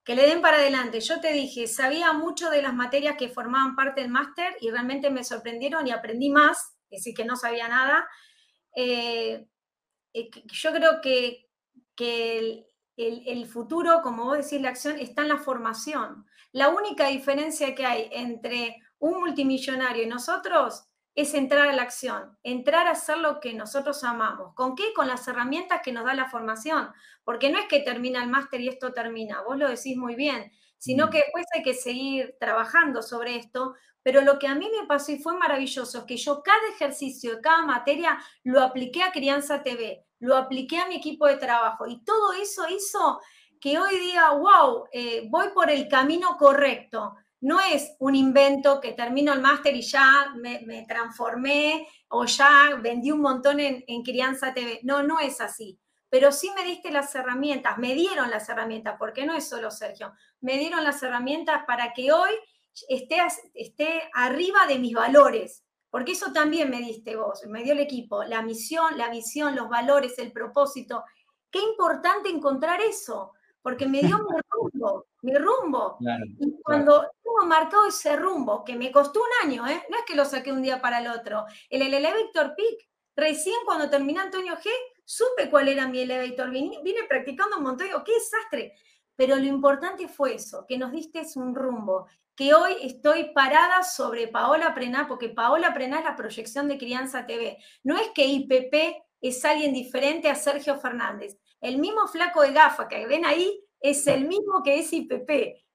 Que 0.05 0.15
le 0.15 0.27
den 0.27 0.41
para 0.41 0.57
adelante. 0.57 1.01
Yo 1.01 1.19
te 1.19 1.33
dije, 1.33 1.67
sabía 1.67 2.13
mucho 2.13 2.49
de 2.49 2.61
las 2.61 2.73
materias 2.73 3.17
que 3.17 3.27
formaban 3.27 3.75
parte 3.75 4.01
del 4.01 4.11
máster 4.11 4.55
y 4.61 4.69
realmente 4.69 5.09
me 5.09 5.23
sorprendieron 5.23 5.85
y 5.87 5.91
aprendí 5.91 6.29
más, 6.29 6.77
es 6.89 6.99
decir, 6.99 7.15
que 7.15 7.25
no 7.25 7.35
sabía 7.35 7.67
nada. 7.67 8.07
Eh, 8.75 9.47
eh, 10.13 10.29
yo 10.45 10.71
creo 10.71 11.01
que, 11.01 11.49
que 11.95 12.67
el, 12.97 13.45
futuro, 13.47 14.01
como 14.01 14.25
vos 14.25 14.37
decís, 14.37 14.61
la 14.61 14.69
acción 14.69 14.97
está 14.99 15.23
en 15.23 15.29
la 15.29 15.37
formación. 15.37 16.25
La 16.51 16.69
única 16.69 17.07
diferencia 17.07 17.75
que 17.75 17.85
hay 17.85 18.09
entre 18.11 18.77
un 18.99 19.19
multimillonario 19.19 20.03
y 20.03 20.07
nosotros 20.07 20.87
es 21.15 21.33
entrar 21.33 21.67
a 21.67 21.73
la 21.73 21.81
acción, 21.81 22.37
entrar 22.43 22.87
a 22.87 22.91
hacer 22.91 23.17
lo 23.17 23.39
que 23.39 23.53
nosotros 23.53 24.03
amamos. 24.03 24.53
¿Con 24.53 24.75
qué? 24.75 24.93
Con 24.93 25.07
las 25.07 25.27
herramientas 25.27 25.81
que 25.83 25.91
nos 25.91 26.05
da 26.05 26.13
la 26.13 26.29
formación. 26.29 26.89
Porque 27.23 27.49
no 27.49 27.57
es 27.57 27.65
que 27.67 27.79
termina 27.79 28.21
el 28.21 28.29
máster 28.29 28.61
y 28.61 28.67
esto 28.67 28.93
termina, 28.93 29.41
vos 29.41 29.57
lo 29.57 29.67
decís 29.67 29.97
muy 29.97 30.15
bien, 30.15 30.51
sino 30.77 31.07
mm. 31.07 31.09
que 31.09 31.17
después 31.19 31.45
hay 31.55 31.63
que 31.63 31.73
seguir 31.73 32.35
trabajando 32.39 33.01
sobre 33.01 33.37
esto. 33.37 33.75
Pero 34.03 34.21
lo 34.21 34.37
que 34.37 34.47
a 34.47 34.55
mí 34.55 34.69
me 34.79 34.85
pasó 34.85 35.13
y 35.13 35.19
fue 35.19 35.37
maravilloso 35.37 35.99
es 35.99 36.03
que 36.03 36.17
yo 36.17 36.43
cada 36.43 36.67
ejercicio, 36.75 37.39
cada 37.41 37.63
materia, 37.63 38.19
lo 38.43 38.61
apliqué 38.61 39.01
a 39.01 39.11
Crianza 39.11 39.63
TV 39.63 40.05
lo 40.19 40.35
apliqué 40.35 40.77
a 40.77 40.87
mi 40.87 40.95
equipo 40.95 41.27
de 41.27 41.37
trabajo 41.37 41.87
y 41.87 42.03
todo 42.03 42.33
eso 42.33 42.67
hizo 42.69 43.21
que 43.59 43.79
hoy 43.79 43.97
diga, 43.99 44.31
wow, 44.31 44.85
eh, 44.91 45.27
voy 45.29 45.49
por 45.53 45.69
el 45.69 45.87
camino 45.87 46.37
correcto. 46.37 47.15
No 47.45 47.59
es 47.59 47.95
un 47.99 48.15
invento 48.15 48.81
que 48.81 48.93
termino 48.93 49.31
el 49.31 49.39
máster 49.39 49.75
y 49.75 49.83
ya 49.83 50.33
me, 50.35 50.83
transformé 50.87 51.87
o 52.07 52.25
ya 52.25 52.75
vendí 52.81 53.11
un 53.11 53.21
montón 53.21 53.59
en, 53.59 54.01
Crianza 54.01 54.51
TV. 54.51 54.79
No, 54.81 55.03
no 55.03 55.19
es 55.19 55.39
así. 55.39 55.79
Pero 56.09 56.31
sí 56.31 56.49
me 56.55 56.63
diste 56.63 56.89
las 56.89 57.13
herramientas, 57.13 57.77
me 57.77 57.93
dieron 57.93 58.31
las 58.31 58.49
herramientas, 58.49 58.95
porque 58.97 59.27
no 59.27 59.35
es 59.35 59.47
solo 59.47 59.69
Sergio, 59.69 60.11
me 60.41 60.57
dieron 60.57 60.83
las 60.83 61.03
herramientas 61.03 61.65
para 61.67 61.93
que 61.93 62.11
hoy 62.11 62.31
esté, 62.89 63.17
esté 63.53 64.09
arriba 64.15 64.65
de 64.65 64.79
mis 64.79 64.93
valores, 64.95 65.63
porque 65.91 66.13
eso 66.13 66.33
también 66.33 66.71
me 66.71 66.79
diste 66.79 67.15
vos, 67.15 67.45
me 67.45 67.61
dio 67.61 67.73
el 67.73 67.79
equipo, 67.79 68.23
la 68.23 68.41
misión, 68.41 68.97
la 68.97 69.09
visión, 69.09 69.55
los 69.55 69.69
valores, 69.69 70.17
el 70.17 70.31
propósito. 70.31 71.03
Qué 71.51 71.59
importante 71.59 72.27
encontrar 72.29 72.81
eso, 72.81 73.33
porque 73.61 73.85
me 73.85 74.01
dio 74.01 74.17
mi 74.17 74.35
mi 75.25 75.33
rumbo. 75.35 75.97
y 76.39 76.61
cuando 76.61 77.09
tengo 77.23 77.45
marcado 77.45 77.87
ese 77.87 78.15
rumbo, 78.15 78.63
que 78.63 78.75
me 78.75 78.91
costó 78.91 79.19
un 79.19 79.49
año, 79.49 79.67
¿eh? 79.67 79.83
no 79.89 79.97
es 79.97 80.03
que 80.05 80.15
lo 80.15 80.23
saqué 80.23 80.51
un 80.51 80.61
día 80.61 80.81
para 80.81 80.99
el 80.99 81.07
otro, 81.07 81.45
el, 81.69 81.81
el 81.81 81.93
elevator 81.93 82.55
peak, 82.55 82.87
recién 83.15 83.55
cuando 83.65 83.89
terminé 83.89 84.19
Antonio 84.19 84.55
G, 84.55 84.69
supe 85.03 85.49
cuál 85.49 85.67
era 85.67 85.87
mi 85.87 85.99
elevator, 85.99 86.49
vine, 86.49 86.79
vine 86.83 87.03
practicando 87.09 87.57
un 87.57 87.63
montón, 87.63 87.87
digo, 87.87 88.03
qué 88.03 88.13
desastre. 88.13 88.73
Pero 89.15 89.37
lo 89.37 89.45
importante 89.45 90.07
fue 90.07 90.35
eso, 90.35 90.65
que 90.67 90.77
nos 90.77 90.91
diste 90.91 91.21
un 91.35 91.55
rumbo, 91.55 92.07
que 92.35 92.53
hoy 92.53 92.75
estoy 92.81 93.31
parada 93.33 93.81
sobre 93.83 94.27
Paola 94.27 94.73
Prená, 94.75 95.07
porque 95.07 95.29
Paola 95.29 95.73
Prená 95.73 95.99
es 95.99 96.05
la 96.05 96.17
proyección 96.17 96.67
de 96.67 96.77
Crianza 96.77 97.25
TV. 97.25 97.57
No 97.83 97.97
es 97.97 98.09
que 98.13 98.25
IPP 98.25 99.03
es 99.21 99.45
alguien 99.45 99.73
diferente 99.73 100.29
a 100.29 100.35
Sergio 100.35 100.77
Fernández. 100.77 101.37
El 101.61 101.77
mismo 101.77 102.07
flaco 102.07 102.41
de 102.41 102.51
gafa 102.51 102.89
que 102.89 103.07
ven 103.07 103.25
ahí 103.25 103.64
es 103.79 104.07
el 104.07 104.27
mismo 104.27 104.63
que 104.63 104.79
es 104.79 104.91
IPP, 104.91 105.29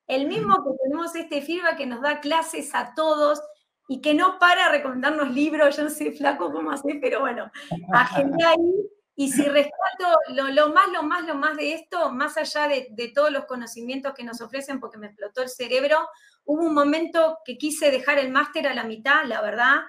el 0.07 0.27
mismo 0.27 0.55
que 0.65 0.77
tenemos 0.83 1.15
este 1.15 1.43
firma 1.43 1.77
que 1.77 1.87
nos 1.87 2.03
da 2.03 2.21
clases 2.21 2.75
a 2.75 2.95
todos 2.95 3.41
y 3.89 4.01
que 4.01 4.15
no 4.15 4.39
para 4.39 4.69
recomendarnos 4.69 5.31
libros, 5.33 5.77
yo 5.77 5.85
no 5.85 5.91
sé 5.91 6.13
flaco 6.13 6.53
cómo 6.53 6.71
hacer, 6.71 6.99
pero 7.01 7.21
bueno, 7.21 7.51
ahí. 7.93 8.91
Y 9.17 9.31
si 9.31 9.43
rescato 9.43 10.07
lo, 10.29 10.71
más, 10.71 10.89
lo 10.93 11.03
más, 11.03 11.27
lo 11.27 11.35
más 11.35 11.57
de 11.57 11.75
esto, 11.75 12.11
más 12.11 12.37
allá 12.37 12.69
de, 12.69 12.89
de 12.91 13.09
todos 13.09 13.31
los 13.31 13.45
conocimientos 13.45 14.15
que 14.15 14.25
nos 14.25 14.41
ofrecen, 14.41 14.81
porque 14.81 14.97
me 14.97 15.09
explotó 15.09 15.43
el 15.43 15.49
cerebro, 15.49 16.09
hubo 16.45 16.65
un 16.65 16.73
momento 16.73 17.39
que 17.45 17.59
quise 17.59 17.91
dejar 17.91 18.19
el 18.19 18.31
máster 18.31 18.67
a 18.67 18.75
la 18.75 18.85
mitad, 18.85 19.25
la 19.27 19.43
verdad, 19.43 19.83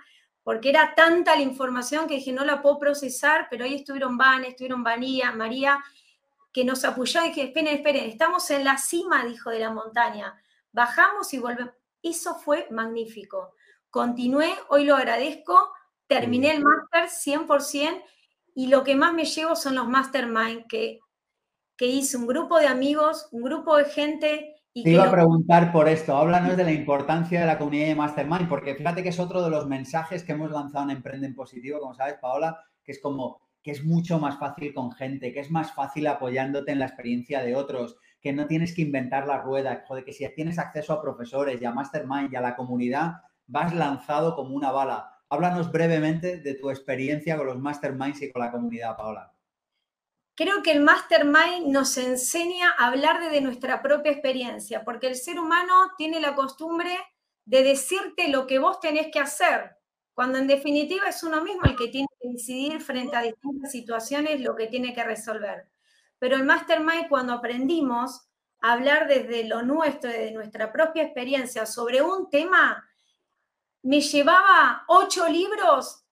porque 0.43 0.69
era 0.69 0.93
tanta 0.95 1.35
la 1.35 1.43
información 1.43 2.07
que 2.07 2.15
dije, 2.15 2.33
no 2.33 2.43
la 2.43 2.61
puedo 2.61 2.79
procesar, 2.79 3.47
pero 3.49 3.65
ahí 3.65 3.75
estuvieron 3.75 4.17
Van, 4.17 4.43
estuvieron 4.43 4.83
Vanía, 4.83 5.31
María, 5.31 5.79
que 6.51 6.65
nos 6.65 6.83
apoyó 6.83 7.23
y 7.23 7.29
dije, 7.29 7.43
esperen, 7.43 7.75
esperen, 7.75 8.09
estamos 8.09 8.49
en 8.51 8.63
la 8.63 8.77
cima, 8.77 9.25
dijo, 9.25 9.49
de 9.49 9.59
la 9.59 9.71
montaña, 9.71 10.41
bajamos 10.71 11.33
y 11.33 11.39
volvemos. 11.39 11.73
Eso 12.01 12.35
fue 12.35 12.67
magnífico. 12.71 13.53
Continué, 13.89 14.53
hoy 14.69 14.85
lo 14.85 14.95
agradezco, 14.95 15.71
terminé 16.07 16.51
el 16.51 16.63
máster 16.63 17.09
100% 17.09 18.03
y 18.55 18.67
lo 18.67 18.83
que 18.83 18.95
más 18.95 19.13
me 19.13 19.25
llevo 19.25 19.55
son 19.55 19.75
los 19.75 19.87
mastermind 19.87 20.67
que, 20.67 20.99
que 21.77 21.85
hice, 21.85 22.17
un 22.17 22.27
grupo 22.27 22.59
de 22.59 22.67
amigos, 22.67 23.27
un 23.31 23.43
grupo 23.43 23.77
de 23.77 23.85
gente 23.85 24.61
te 24.73 24.89
iba 24.89 25.03
a 25.03 25.11
preguntar 25.11 25.71
por 25.73 25.89
esto. 25.89 26.15
Háblanos 26.15 26.55
de 26.55 26.63
la 26.63 26.71
importancia 26.71 27.41
de 27.41 27.45
la 27.45 27.57
comunidad 27.57 27.87
de 27.87 27.95
Mastermind, 27.95 28.47
porque 28.47 28.75
fíjate 28.75 29.03
que 29.03 29.09
es 29.09 29.19
otro 29.19 29.43
de 29.43 29.49
los 29.49 29.67
mensajes 29.67 30.23
que 30.23 30.31
hemos 30.31 30.49
lanzado 30.49 30.85
en 30.85 30.91
Emprende 30.91 31.27
en 31.27 31.35
Positivo, 31.35 31.79
como 31.81 31.93
sabes, 31.93 32.15
Paola, 32.21 32.57
que 32.81 32.93
es 32.93 33.01
como 33.01 33.41
que 33.63 33.71
es 33.71 33.83
mucho 33.83 34.19
más 34.19 34.39
fácil 34.39 34.73
con 34.73 34.91
gente, 34.91 35.31
que 35.33 35.39
es 35.39 35.51
más 35.51 35.73
fácil 35.73 36.07
apoyándote 36.07 36.71
en 36.71 36.79
la 36.79 36.85
experiencia 36.85 37.43
de 37.43 37.55
otros, 37.55 37.97
que 38.21 38.33
no 38.33 38.47
tienes 38.47 38.75
que 38.75 38.81
inventar 38.81 39.27
la 39.27 39.39
rueda, 39.41 39.83
joder, 39.87 40.03
que 40.03 40.13
si 40.13 40.27
tienes 40.35 40.59
acceso 40.59 40.93
a 40.93 41.01
profesores 41.01 41.61
y 41.61 41.65
a 41.65 41.71
Mastermind 41.71 42.31
y 42.31 42.35
a 42.35 42.41
la 42.41 42.55
comunidad, 42.55 43.13
vas 43.47 43.73
lanzado 43.73 44.35
como 44.35 44.55
una 44.55 44.71
bala. 44.71 45.11
Háblanos 45.29 45.71
brevemente 45.71 46.37
de 46.37 46.55
tu 46.55 46.69
experiencia 46.69 47.37
con 47.37 47.47
los 47.47 47.59
Masterminds 47.59 48.21
y 48.21 48.31
con 48.31 48.41
la 48.41 48.51
comunidad, 48.51 48.97
Paola. 48.97 49.33
Creo 50.35 50.63
que 50.63 50.71
el 50.71 50.79
mastermind 50.79 51.67
nos 51.67 51.97
enseña 51.97 52.73
a 52.77 52.87
hablar 52.87 53.21
desde 53.21 53.41
nuestra 53.41 53.81
propia 53.81 54.11
experiencia, 54.11 54.83
porque 54.83 55.07
el 55.07 55.15
ser 55.15 55.39
humano 55.39 55.73
tiene 55.97 56.19
la 56.19 56.35
costumbre 56.35 56.97
de 57.45 57.63
decirte 57.63 58.29
lo 58.29 58.47
que 58.47 58.59
vos 58.59 58.79
tenés 58.79 59.09
que 59.11 59.19
hacer, 59.19 59.77
cuando 60.13 60.37
en 60.37 60.47
definitiva 60.47 61.07
es 61.07 61.23
uno 61.23 61.43
mismo 61.43 61.63
el 61.65 61.75
que 61.75 61.87
tiene 61.87 62.07
que 62.19 62.29
decidir 62.29 62.81
frente 62.81 63.15
a 63.15 63.21
distintas 63.21 63.71
situaciones 63.71 64.41
lo 64.41 64.55
que 64.55 64.67
tiene 64.67 64.93
que 64.93 65.03
resolver. 65.03 65.67
Pero 66.19 66.35
el 66.35 66.43
mastermind, 66.43 67.09
cuando 67.09 67.33
aprendimos 67.33 68.27
a 68.61 68.73
hablar 68.73 69.07
desde 69.07 69.45
lo 69.45 69.63
nuestro, 69.63 70.09
desde 70.09 70.31
nuestra 70.31 70.71
propia 70.71 71.03
experiencia 71.03 71.65
sobre 71.65 72.01
un 72.01 72.29
tema, 72.29 72.87
me 73.83 74.01
llevaba 74.01 74.83
ocho 74.87 75.27
libros 75.27 76.03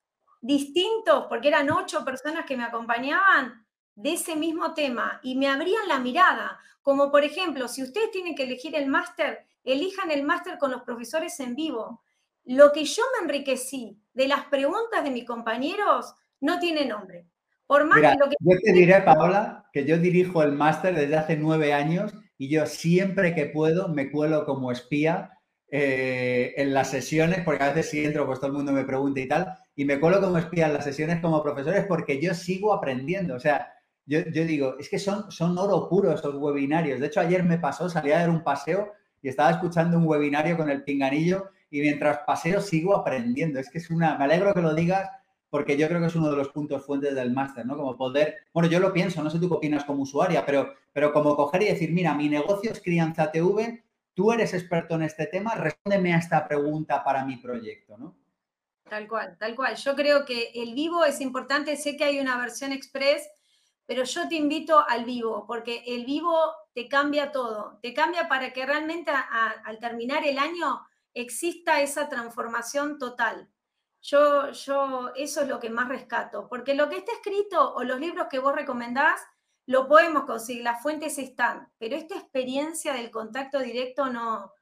distintos, 0.42 1.26
porque 1.28 1.50
eran 1.50 1.70
ocho 1.70 2.04
personas 2.04 2.46
que 2.46 2.58
me 2.58 2.64
acompañaban, 2.64 3.66
de 4.00 4.14
ese 4.14 4.36
mismo 4.38 4.74
tema 4.74 5.20
y 5.24 5.36
me 5.36 5.50
abrían 5.50 5.88
la 5.88 6.00
mirada. 6.00 6.58
Como 6.82 7.12
por 7.12 7.26
ejemplo, 7.26 7.68
si 7.68 7.84
ustedes 7.84 8.12
tienen 8.12 8.34
que 8.34 8.44
elegir 8.44 8.74
el 8.76 8.88
máster, 8.88 9.46
elijan 9.64 10.10
el 10.10 10.24
máster 10.24 10.58
con 10.58 10.72
los 10.72 10.84
profesores 10.84 11.38
en 11.42 11.54
vivo. 11.54 12.02
Lo 12.46 12.72
que 12.72 12.86
yo 12.86 13.04
me 13.18 13.26
enriquecí 13.26 14.02
de 14.14 14.28
las 14.28 14.46
preguntas 14.46 15.04
de 15.04 15.12
mis 15.12 15.26
compañeros 15.26 16.14
no 16.42 16.60
tiene 16.60 16.86
nombre. 16.86 17.28
Por 17.68 17.86
más 17.86 18.02
que 18.02 18.18
lo 18.18 18.30
que... 18.30 18.36
Yo 18.40 18.58
te 18.64 18.74
diré, 18.74 19.02
Paola, 19.02 19.70
que 19.72 19.86
yo 19.86 19.98
dirijo 19.98 20.42
el 20.42 20.54
máster 20.54 20.96
desde 20.96 21.18
hace 21.18 21.38
nueve 21.38 21.74
años 21.74 22.12
y 22.38 22.50
yo 22.50 22.66
siempre 22.66 23.36
que 23.36 23.46
puedo 23.46 23.90
me 23.90 24.10
cuelo 24.10 24.46
como 24.46 24.72
espía 24.72 25.38
eh, 25.70 26.54
en 26.58 26.74
las 26.74 26.90
sesiones, 26.90 27.44
porque 27.44 27.64
a 27.64 27.68
veces 27.68 27.92
si 27.92 28.04
entro, 28.04 28.26
pues 28.26 28.40
todo 28.40 28.48
el 28.48 28.58
mundo 28.58 28.72
me 28.72 28.86
pregunta 28.86 29.20
y 29.20 29.28
tal, 29.28 29.54
y 29.76 29.86
me 29.86 30.00
cuelo 30.00 30.20
como 30.20 30.40
espía 30.40 30.66
en 30.66 30.74
las 30.74 30.84
sesiones 30.84 31.20
como 31.22 31.44
profesores 31.44 31.86
porque 31.88 32.20
yo 32.20 32.34
sigo 32.34 32.74
aprendiendo. 32.74 33.36
O 33.36 33.40
sea, 33.40 33.72
yo, 34.08 34.24
digo, 34.24 34.76
es 34.80 34.90
que 34.90 34.98
son, 34.98 35.32
son 35.32 35.56
oro 35.60 35.88
puro 35.88 36.12
estos 36.12 36.34
webinarios. 36.34 37.00
De 37.00 37.06
hecho, 37.06 37.20
ayer 37.20 37.44
me 37.44 37.60
pasó, 37.60 37.88
salí 37.88 38.12
a 38.12 38.20
dar 38.20 38.32
un 38.32 38.44
paseo 38.44 38.94
y 39.22 39.30
estaba 39.30 39.52
escuchando 39.52 40.00
un 40.00 40.08
webinario 40.08 40.58
con 40.58 40.72
el 40.72 40.84
pinganillo 40.84 41.52
y 41.70 41.82
mientras 41.82 42.20
paseo 42.26 42.62
sigo 42.62 42.96
aprendiendo. 42.96 43.60
Es 43.60 43.70
que 43.70 43.78
es 43.78 43.90
una, 43.90 44.18
me 44.18 44.26
alegro 44.26 44.54
que 44.54 44.62
lo 44.62 44.74
digas 44.74 45.10
porque 45.50 45.78
yo 45.78 45.88
creo 45.88 46.00
que 46.00 46.08
es 46.08 46.16
uno 46.16 46.30
de 46.30 46.38
los 46.38 46.50
puntos 46.50 46.86
fuentes 46.86 47.16
del 47.16 47.32
máster, 47.32 47.66
¿no? 47.66 47.76
Como 47.76 47.98
poder, 47.98 48.38
bueno, 48.54 48.70
yo 48.70 48.80
lo 48.80 48.94
pienso, 48.94 49.24
no 49.24 49.30
sé 49.30 49.40
tú 49.40 49.50
qué 49.50 49.56
opinas 49.56 49.84
como 49.84 50.04
usuaria, 50.04 50.46
pero, 50.46 50.76
pero 50.94 51.12
como 51.12 51.36
coger 51.36 51.64
y 51.64 51.66
decir, 51.66 51.92
mira, 51.92 52.14
mi 52.14 52.30
negocio 52.30 52.72
es 52.72 52.82
Crianza 52.82 53.32
TV, 53.32 53.84
tú 54.14 54.32
eres 54.32 54.54
experto 54.54 54.96
en 54.96 55.04
este 55.04 55.26
tema, 55.26 55.56
respóndeme 55.56 56.14
a 56.14 56.20
esta 56.20 56.48
pregunta 56.48 57.04
para 57.04 57.26
mi 57.26 57.38
proyecto, 57.38 57.98
¿no? 57.98 58.16
Tal 58.88 59.08
cual, 59.08 59.38
tal 59.40 59.56
cual. 59.56 59.76
Yo 59.76 59.96
creo 59.96 60.26
que 60.26 60.52
el 60.56 60.74
vivo 60.74 61.06
es 61.06 61.22
importante, 61.22 61.78
sé 61.78 61.96
que 61.96 62.04
hay 62.04 62.20
una 62.20 62.38
versión 62.38 62.72
express, 62.72 63.28
pero 63.86 64.04
yo 64.04 64.28
te 64.28 64.36
invito 64.36 64.84
al 64.88 65.04
vivo, 65.04 65.46
porque 65.48 65.84
el 65.88 66.06
vivo 66.06 66.36
te 66.74 66.88
cambia 66.88 67.32
todo, 67.32 67.80
te 67.82 67.94
cambia 67.94 68.28
para 68.28 68.54
que 68.54 68.66
realmente 68.66 69.12
al 69.12 69.80
terminar 69.80 70.26
el 70.26 70.38
año 70.38 70.82
exista 71.14 71.82
esa 71.82 72.10
transformación 72.10 72.98
total. 72.98 73.50
Yo, 74.02 74.52
yo, 74.52 75.12
eso 75.16 75.42
es 75.42 75.48
lo 75.48 75.60
que 75.60 75.70
más 75.70 75.90
rescato, 75.90 76.48
porque 76.48 76.74
lo 76.74 76.90
que 76.90 76.98
está 76.98 77.12
escrito 77.12 77.74
o 77.76 77.84
los 77.84 78.00
libros 78.00 78.28
que 78.30 78.40
vos 78.40 78.56
recomendás, 78.56 79.20
lo 79.66 79.88
podemos 79.88 80.24
conseguir, 80.24 80.64
las 80.64 80.82
fuentes 80.82 81.18
están, 81.18 81.72
pero 81.78 81.96
esta 81.96 82.16
experiencia 82.16 82.94
del 82.94 83.12
contacto 83.12 83.60
directo 83.60 84.10
no, 84.10 84.54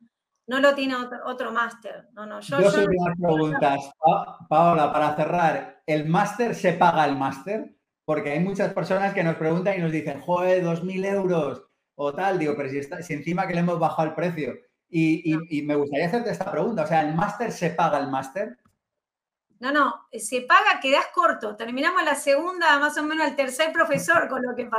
no 0.47 0.59
lo 0.59 0.73
tiene 0.75 0.95
otro, 1.25 1.51
máster. 1.51 2.09
No, 2.13 2.25
no, 2.25 2.39
yo, 2.41 2.59
yo, 2.59 2.85
preguntas. 3.21 3.91
Paola, 4.49 4.91
para 4.91 5.15
cerrar, 5.15 5.83
¿el 5.85 6.07
máster 6.07 6.55
se 6.55 6.73
paga 6.73 7.05
el 7.05 7.15
máster? 7.15 7.77
porque 8.07 8.31
hay 8.31 8.39
muchas 8.39 8.73
personas 8.73 9.13
que 9.13 9.21
nos 9.21 9.35
preguntan 9.35 9.77
y 9.77 9.81
nos 9.81 9.91
dicen, 9.91 10.21
joder, 10.21 10.63
2.000 10.63 11.05
euros 11.07 11.67
o 11.95 12.13
tal, 12.13 12.39
digo, 12.39 12.53
pero 12.55 12.69
si, 12.69 12.77
está, 12.77 13.01
si 13.01 13.13
encima 13.13 13.45
que 13.45 13.53
le 13.53 13.59
hemos 13.59 13.79
bajado 13.79 14.07
el 14.07 14.15
precio. 14.15 14.53
Y, 14.89 15.63
me 15.63 15.75
gustaría 15.75 16.07
hacerte 16.07 16.31
esta 16.31 16.49
pregunta, 16.49 16.83
o 16.83 16.87
sea, 16.87 17.01
¿el 17.01 17.13
máster 17.13 17.51
se 17.51 17.71
paga 17.71 17.99
el 17.99 18.07
máster? 18.07 18.57
No, 19.59 19.71
no, 19.71 20.07
se 20.11 20.41
paga, 20.41 20.79
quedas 20.79 21.07
corto. 21.13 21.55
Terminamos 21.55 22.03
la 22.03 22.15
segunda, 22.15 22.77
más 22.79 22.97
o 22.97 23.03
menos 23.03 23.27
el 23.27 23.35
tercer 23.35 23.73
profesor 23.73 24.27
con 24.29 24.43
lo 24.43 24.55
que, 24.55 24.69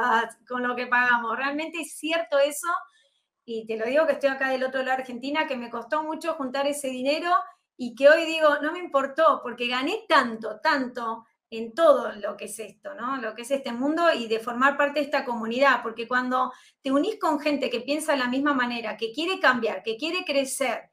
con 0.49 0.67
lo 0.67 0.77
que 0.77 0.87
pagamos. 0.87 1.37
Realmente 1.37 1.81
es 1.81 1.95
cierto 1.97 2.39
eso. 2.39 2.69
Y 3.45 3.67
te 3.67 3.77
lo 3.77 3.87
digo 3.87 4.07
que 4.07 4.13
estoy 4.13 4.31
acá 4.31 4.51
del 4.51 4.63
otro 4.63 4.81
lado 4.81 4.97
de 4.97 5.03
Argentina, 5.03 5.47
que 5.47 5.57
me 5.57 5.71
costó 5.71 6.03
mucho 6.03 6.35
juntar 6.35 6.67
ese 6.67 6.89
dinero 6.89 7.33
y 7.77 7.95
que 7.95 8.09
hoy 8.09 8.25
digo, 8.25 8.61
no 8.63 8.73
me 8.73 8.79
importó, 8.79 9.41
porque 9.43 9.69
gané 9.69 10.05
tanto, 10.09 10.61
tanto 10.61 11.27
en 11.51 11.75
todo 11.75 12.13
lo 12.13 12.37
que 12.37 12.47
es 12.47 12.59
esto, 12.59 12.95
¿no? 12.95 13.17
Lo 13.17 13.35
que 13.35 13.43
es 13.43 13.51
este 13.51 13.73
mundo 13.73 14.13
y 14.13 14.29
de 14.29 14.39
formar 14.39 14.77
parte 14.77 15.01
de 15.01 15.07
esta 15.07 15.25
comunidad, 15.25 15.83
porque 15.83 16.07
cuando 16.07 16.53
te 16.83 16.93
unís 16.93 17.19
con 17.19 17.41
gente 17.41 17.71
que 17.71 17.81
piensa 17.81 18.13
de 18.13 18.19
la 18.19 18.29
misma 18.29 18.55
manera, 18.55 18.97
que 18.97 19.13
quiere 19.13 19.41
cambiar, 19.41 19.83
que 19.83 19.97
quiere 19.97 20.25
crecer, 20.25 20.91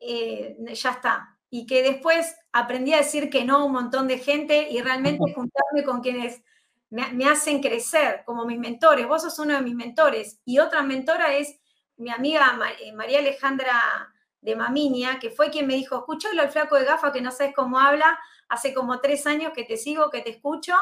eh, 0.00 0.56
ya 0.74 0.90
está. 0.90 1.38
Y 1.48 1.66
que 1.66 1.82
después 1.82 2.34
aprendí 2.52 2.94
a 2.94 2.98
decir 2.98 3.30
que 3.30 3.44
no 3.44 3.58
a 3.58 3.64
un 3.64 3.72
montón 3.72 4.08
de 4.08 4.18
gente 4.18 4.68
y 4.70 4.80
realmente 4.80 5.32
juntarme 5.34 5.84
con 5.84 6.00
quienes 6.00 6.42
me, 6.90 7.26
hacen 7.26 7.60
crecer, 7.62 8.22
como 8.26 8.44
mis 8.44 8.58
mentores. 8.58 9.06
Vos 9.06 9.22
sos 9.22 9.38
uno 9.38 9.54
de 9.54 9.62
mis 9.62 9.74
mentores. 9.74 10.40
Y 10.44 10.58
otra 10.58 10.82
mentora 10.82 11.34
es 11.34 11.58
mi 11.96 12.10
amiga 12.10 12.58
eh, 12.80 12.92
María 12.92 13.20
Alejandra 13.20 14.11
de 14.42 14.56
Maminia, 14.56 15.18
que 15.20 15.30
fue 15.30 15.50
quien 15.50 15.66
me 15.66 15.74
dijo, 15.74 15.96
escúchalo 15.96 16.42
al 16.42 16.50
flaco 16.50 16.76
de 16.76 16.84
gafa 16.84 17.12
que 17.12 17.20
no 17.22 17.30
sabes 17.30 17.54
cómo 17.54 17.78
habla, 17.78 18.18
hace 18.48 18.74
como 18.74 19.00
tres 19.00 19.26
años 19.26 19.52
que 19.54 19.64
te 19.64 19.76
sigo, 19.76 20.10
que 20.10 20.20
te 20.20 20.30
escucho. 20.30 20.74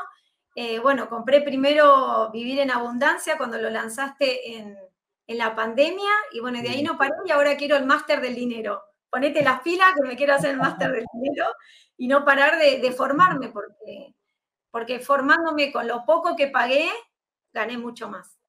Eh, 0.57 0.79
bueno, 0.81 1.09
compré 1.09 1.43
primero 1.43 2.31
Vivir 2.33 2.59
en 2.59 2.71
Abundancia 2.71 3.37
cuando 3.37 3.59
lo 3.59 3.71
lanzaste 3.71 4.57
en, 4.57 4.77
la 5.29 5.55
pandemia 5.55 6.11
y 6.33 6.41
bueno, 6.41 6.61
de 6.61 6.71
ahí 6.71 6.83
no 6.83 6.99
paré 6.99 7.13
y 7.25 7.31
ahora 7.31 7.57
quiero 7.57 7.77
el 7.77 7.87
máster 7.87 8.21
del 8.21 8.35
dinero. 8.35 8.83
Ponete 9.09 9.45
las 9.45 9.61
pilas 9.61 9.95
que 9.95 10.09
me 10.09 10.17
quiero 10.17 10.35
hacer 10.35 10.51
el 10.51 10.57
máster 10.57 10.91
del 10.91 11.05
dinero 11.13 11.47
y 11.97 12.09
no 12.09 12.25
parar 12.25 12.59
de, 12.59 12.91
formarme 12.91 13.49
porque, 13.51 14.17
porque 14.73 14.99
formándome 14.99 15.71
con 15.71 15.87
lo 15.87 16.05
poco 16.05 16.35
que 16.35 16.49
pagué, 16.49 16.91
gané 17.53 17.79
mucho 17.79 18.09
más. 18.09 18.40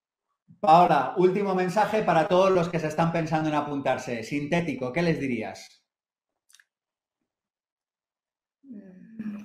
Paola, 0.60 1.14
último 1.18 1.56
mensaje 1.56 2.04
para 2.04 2.28
todos 2.28 2.52
los 2.52 2.70
que 2.70 2.80
se 2.80 2.88
están 2.88 3.12
pensando 3.12 3.50
en 3.50 3.56
apuntarse. 3.56 4.24
Sintético, 4.24 4.92
¿qué 4.92 5.02
les 5.02 5.20
dirías? 5.20 5.84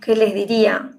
¿Qué 0.01 0.15
les 0.15 0.35
diría? 0.35 0.91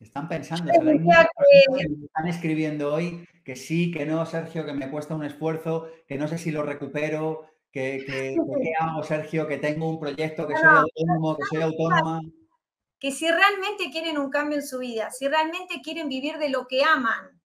Están 0.00 0.28
pensando, 0.28 0.72
están 0.72 2.26
escribiendo 2.26 2.92
hoy 2.92 3.26
que 3.44 3.56
sí, 3.56 3.90
que 3.90 4.04
no, 4.04 4.24
Sergio, 4.26 4.64
que 4.64 4.72
me 4.72 4.90
cuesta 4.90 5.14
un 5.14 5.24
esfuerzo, 5.24 5.88
que 6.06 6.18
no 6.18 6.28
sé 6.28 6.38
si 6.38 6.50
lo 6.50 6.62
recupero, 6.62 7.46
que, 7.70 8.04
que, 8.06 8.36
¿qué 8.62 8.72
hago, 8.78 9.02
Sergio? 9.02 9.46
Que 9.46 9.58
tengo 9.58 9.88
un 9.88 9.98
proyecto, 9.98 10.46
que 10.46 10.56
soy 10.56 10.68
autónomo, 10.68 11.36
que 11.36 11.44
soy 11.50 11.62
autónoma. 11.62 12.20
Que 12.98 13.10
si 13.10 13.28
realmente 13.28 13.90
quieren 13.90 14.18
un 14.18 14.30
cambio 14.30 14.58
en 14.58 14.66
su 14.66 14.78
vida, 14.78 15.10
si 15.10 15.26
realmente 15.26 15.80
quieren 15.82 16.08
vivir 16.08 16.38
de 16.38 16.50
lo 16.50 16.66
que 16.68 16.84
aman, 16.84 17.41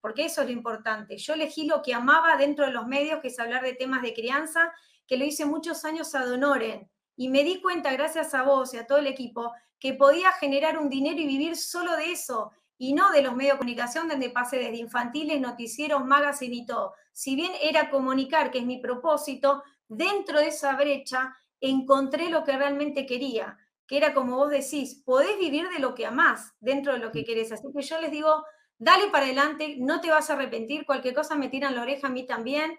porque 0.00 0.24
eso 0.24 0.42
es 0.42 0.48
lo 0.48 0.52
importante. 0.52 1.16
Yo 1.16 1.34
elegí 1.34 1.66
lo 1.66 1.82
que 1.82 1.94
amaba 1.94 2.36
dentro 2.36 2.66
de 2.66 2.72
los 2.72 2.86
medios, 2.86 3.20
que 3.20 3.28
es 3.28 3.38
hablar 3.38 3.62
de 3.62 3.74
temas 3.74 4.02
de 4.02 4.14
crianza, 4.14 4.72
que 5.06 5.16
lo 5.16 5.24
hice 5.24 5.44
muchos 5.44 5.84
años 5.84 6.14
a 6.14 6.24
Donoren. 6.24 6.88
Y 7.16 7.28
me 7.28 7.44
di 7.44 7.60
cuenta, 7.60 7.92
gracias 7.92 8.34
a 8.34 8.42
vos 8.42 8.72
y 8.74 8.78
a 8.78 8.86
todo 8.86 8.98
el 8.98 9.06
equipo, 9.06 9.52
que 9.78 9.94
podía 9.94 10.32
generar 10.32 10.78
un 10.78 10.88
dinero 10.88 11.20
y 11.20 11.26
vivir 11.26 11.56
solo 11.56 11.96
de 11.96 12.12
eso, 12.12 12.52
y 12.78 12.94
no 12.94 13.10
de 13.10 13.20
los 13.20 13.36
medios 13.36 13.54
de 13.54 13.58
comunicación 13.58 14.08
donde 14.08 14.30
pasé 14.30 14.56
desde 14.56 14.76
infantiles, 14.76 15.38
noticieros, 15.38 16.04
magazine 16.04 16.56
y 16.56 16.66
todo. 16.66 16.94
Si 17.12 17.36
bien 17.36 17.52
era 17.60 17.90
comunicar, 17.90 18.50
que 18.50 18.60
es 18.60 18.64
mi 18.64 18.78
propósito, 18.78 19.62
dentro 19.86 20.38
de 20.38 20.48
esa 20.48 20.74
brecha 20.76 21.36
encontré 21.60 22.30
lo 22.30 22.42
que 22.42 22.56
realmente 22.56 23.04
quería, 23.04 23.58
que 23.86 23.98
era 23.98 24.14
como 24.14 24.36
vos 24.36 24.50
decís, 24.50 25.02
podés 25.04 25.38
vivir 25.38 25.68
de 25.68 25.78
lo 25.78 25.94
que 25.94 26.06
amás 26.06 26.54
dentro 26.60 26.94
de 26.94 27.00
lo 27.00 27.12
que 27.12 27.24
querés. 27.24 27.52
Así 27.52 27.66
que 27.70 27.82
yo 27.82 28.00
les 28.00 28.10
digo, 28.10 28.44
dale 28.80 29.10
para 29.10 29.26
adelante, 29.26 29.76
no 29.78 30.00
te 30.00 30.10
vas 30.10 30.30
a 30.30 30.32
arrepentir, 30.32 30.86
cualquier 30.86 31.14
cosa 31.14 31.36
me 31.36 31.48
tiran 31.48 31.76
la 31.76 31.82
oreja 31.82 32.08
a 32.08 32.10
mí 32.10 32.26
también. 32.26 32.76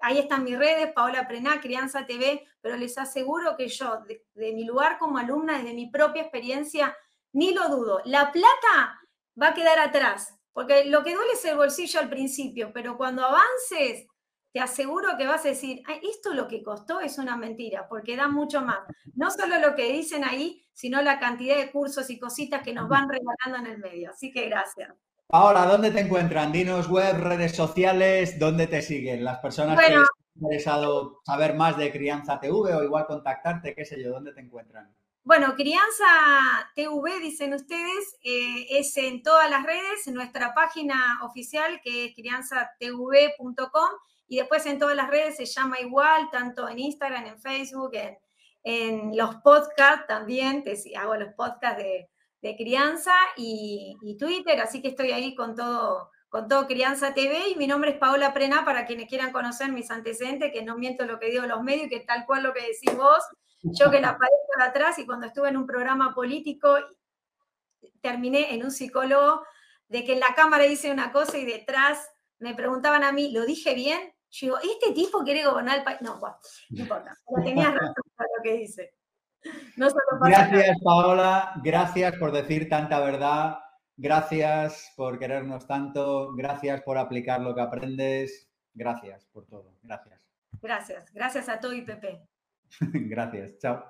Ahí 0.00 0.18
están 0.18 0.44
mis 0.44 0.56
redes, 0.56 0.92
Paola 0.94 1.28
Prená, 1.28 1.60
Crianza 1.60 2.06
TV, 2.06 2.46
pero 2.62 2.76
les 2.76 2.96
aseguro 2.96 3.56
que 3.56 3.68
yo, 3.68 4.00
de, 4.06 4.52
mi 4.54 4.64
lugar 4.64 4.96
como 4.98 5.18
alumna, 5.18 5.58
desde 5.58 5.74
mi 5.74 5.90
propia 5.90 6.22
experiencia, 6.22 6.96
ni 7.32 7.52
lo 7.52 7.68
dudo. 7.68 8.00
La 8.04 8.32
plata 8.32 9.00
va 9.40 9.48
a 9.48 9.54
quedar 9.54 9.78
atrás, 9.80 10.38
porque 10.52 10.84
lo 10.84 11.02
que 11.02 11.14
duele 11.14 11.32
es 11.32 11.44
el 11.44 11.56
bolsillo 11.56 12.00
al 12.00 12.08
principio, 12.08 12.70
pero 12.72 12.96
cuando 12.96 13.24
avances, 13.24 14.06
te 14.52 14.60
aseguro 14.60 15.16
que 15.18 15.26
vas 15.26 15.44
a 15.44 15.48
decir, 15.48 15.82
esto 16.02 16.32
lo 16.32 16.46
que 16.46 16.62
costó 16.62 17.00
es 17.00 17.18
una 17.18 17.36
mentira, 17.36 17.88
porque 17.88 18.16
da 18.16 18.28
mucho 18.28 18.62
más. 18.62 18.78
No 19.14 19.30
solo 19.32 19.58
lo 19.58 19.74
que 19.74 19.92
dicen 19.92 20.24
ahí, 20.24 20.64
sino 20.72 21.02
la 21.02 21.18
cantidad 21.18 21.56
de 21.56 21.72
cursos 21.72 22.08
y 22.08 22.20
cositas 22.20 22.62
que 22.62 22.72
nos 22.72 22.88
van 22.88 23.08
regalando 23.08 23.68
en 23.68 23.74
el 23.74 23.78
medio. 23.78 24.10
Así 24.10 24.32
que 24.32 24.48
gracias. 24.48 24.94
Ahora, 25.32 25.64
¿dónde 25.66 25.92
te 25.92 26.00
encuentran? 26.00 26.50
Dinos 26.50 26.88
web, 26.88 27.16
redes 27.20 27.54
sociales, 27.54 28.38
¿dónde 28.40 28.66
te 28.66 28.82
siguen? 28.82 29.24
Las 29.24 29.38
personas 29.38 29.78
que 29.78 29.94
han 29.94 30.04
interesado 30.34 31.20
saber 31.24 31.54
más 31.54 31.76
de 31.76 31.92
Crianza 31.92 32.40
TV 32.40 32.74
o 32.74 32.82
igual 32.82 33.06
contactarte, 33.06 33.74
qué 33.74 33.84
sé 33.84 34.02
yo, 34.02 34.10
¿dónde 34.10 34.32
te 34.32 34.40
encuentran? 34.40 34.92
Bueno, 35.22 35.54
Crianza 35.54 36.68
TV, 36.74 37.20
dicen 37.20 37.54
ustedes, 37.54 38.18
eh, 38.24 38.66
es 38.70 38.96
en 38.96 39.22
todas 39.22 39.48
las 39.48 39.64
redes, 39.64 40.08
en 40.08 40.14
nuestra 40.14 40.52
página 40.52 41.20
oficial 41.22 41.80
que 41.84 42.06
es 42.06 42.14
crianzatv.com 42.16 43.90
y 44.26 44.38
después 44.38 44.66
en 44.66 44.80
todas 44.80 44.96
las 44.96 45.10
redes 45.10 45.36
se 45.36 45.44
llama 45.44 45.78
igual, 45.78 46.28
tanto 46.32 46.68
en 46.68 46.80
Instagram, 46.80 47.26
en 47.26 47.38
Facebook, 47.40 47.90
en, 47.94 48.18
en 48.64 49.16
los 49.16 49.36
podcasts 49.36 50.06
también, 50.08 50.64
te, 50.64 50.76
hago 50.96 51.14
los 51.14 51.34
podcasts 51.34 51.80
de 51.80 52.08
de 52.42 52.56
crianza 52.56 53.12
y, 53.36 53.96
Twitter, 54.18 54.60
así 54.60 54.80
que 54.80 54.88
estoy 54.88 55.12
ahí 55.12 55.34
con 55.34 55.54
todo, 55.54 56.10
con 56.28 56.48
todo 56.48 56.66
Crianza 56.66 57.12
TV 57.14 57.50
y 57.50 57.56
mi 57.56 57.66
nombre 57.66 57.90
es 57.90 57.98
Paola 57.98 58.32
Prena 58.32 58.64
para 58.64 58.86
quienes 58.86 59.08
quieran 59.08 59.32
conocer 59.32 59.70
mis 59.72 59.90
antecedentes, 59.90 60.52
que 60.52 60.62
no 60.62 60.76
miento 60.76 61.04
lo 61.04 61.18
que 61.18 61.30
digo 61.30 61.46
los 61.46 61.62
medios, 61.62 61.88
que 61.88 62.00
tal 62.00 62.24
cual 62.26 62.42
lo 62.42 62.52
que 62.52 62.62
decís 62.62 62.96
vos, 62.96 63.22
yo 63.62 63.90
que 63.90 64.00
la 64.00 64.10
aparezco 64.10 64.58
de 64.58 64.64
atrás 64.64 64.98
y 64.98 65.06
cuando 65.06 65.26
estuve 65.26 65.48
en 65.48 65.56
un 65.56 65.66
programa 65.66 66.14
político 66.14 66.76
terminé 68.00 68.54
en 68.54 68.64
un 68.64 68.70
psicólogo 68.70 69.42
de 69.88 70.04
que 70.04 70.14
en 70.14 70.20
la 70.20 70.34
cámara 70.34 70.66
hice 70.66 70.90
una 70.90 71.12
cosa 71.12 71.36
y 71.36 71.44
detrás 71.44 72.10
me 72.38 72.54
preguntaban 72.54 73.04
a 73.04 73.12
mí, 73.12 73.32
¿lo 73.32 73.44
dije 73.44 73.74
bien? 73.74 74.14
Yo 74.30 74.46
digo, 74.46 74.58
¿este 74.62 74.94
tipo 74.94 75.24
quiere 75.24 75.44
gobernar 75.44 75.78
el 75.78 75.84
país? 75.84 76.00
No, 76.00 76.18
no 76.18 76.80
importa, 76.80 77.16
pero 77.26 77.44
tenías 77.44 77.74
razón 77.74 77.94
con 78.16 78.26
lo 78.36 78.42
que 78.42 78.52
dice. 78.52 78.94
Gracias, 80.20 80.78
Paola. 80.84 81.52
Gracias 81.62 82.16
por 82.16 82.32
decir 82.32 82.68
tanta 82.68 83.00
verdad. 83.00 83.58
Gracias 83.96 84.92
por 84.96 85.18
querernos 85.18 85.66
tanto. 85.66 86.32
Gracias 86.34 86.82
por 86.82 86.98
aplicar 86.98 87.40
lo 87.40 87.54
que 87.54 87.60
aprendes. 87.60 88.48
Gracias 88.74 89.26
por 89.32 89.46
todo. 89.46 89.74
Gracias. 89.82 90.20
Gracias. 90.62 91.12
Gracias 91.12 91.48
a 91.48 91.60
todo 91.60 91.74
y 91.74 91.82
Pepe. 91.82 92.22
gracias. 92.80 93.58
Chao. 93.58 93.84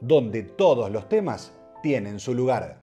donde 0.00 0.42
todos 0.42 0.90
los 0.90 1.06
temas 1.08 1.55
tienen 1.86 2.18
su 2.18 2.34
lugar. 2.34 2.74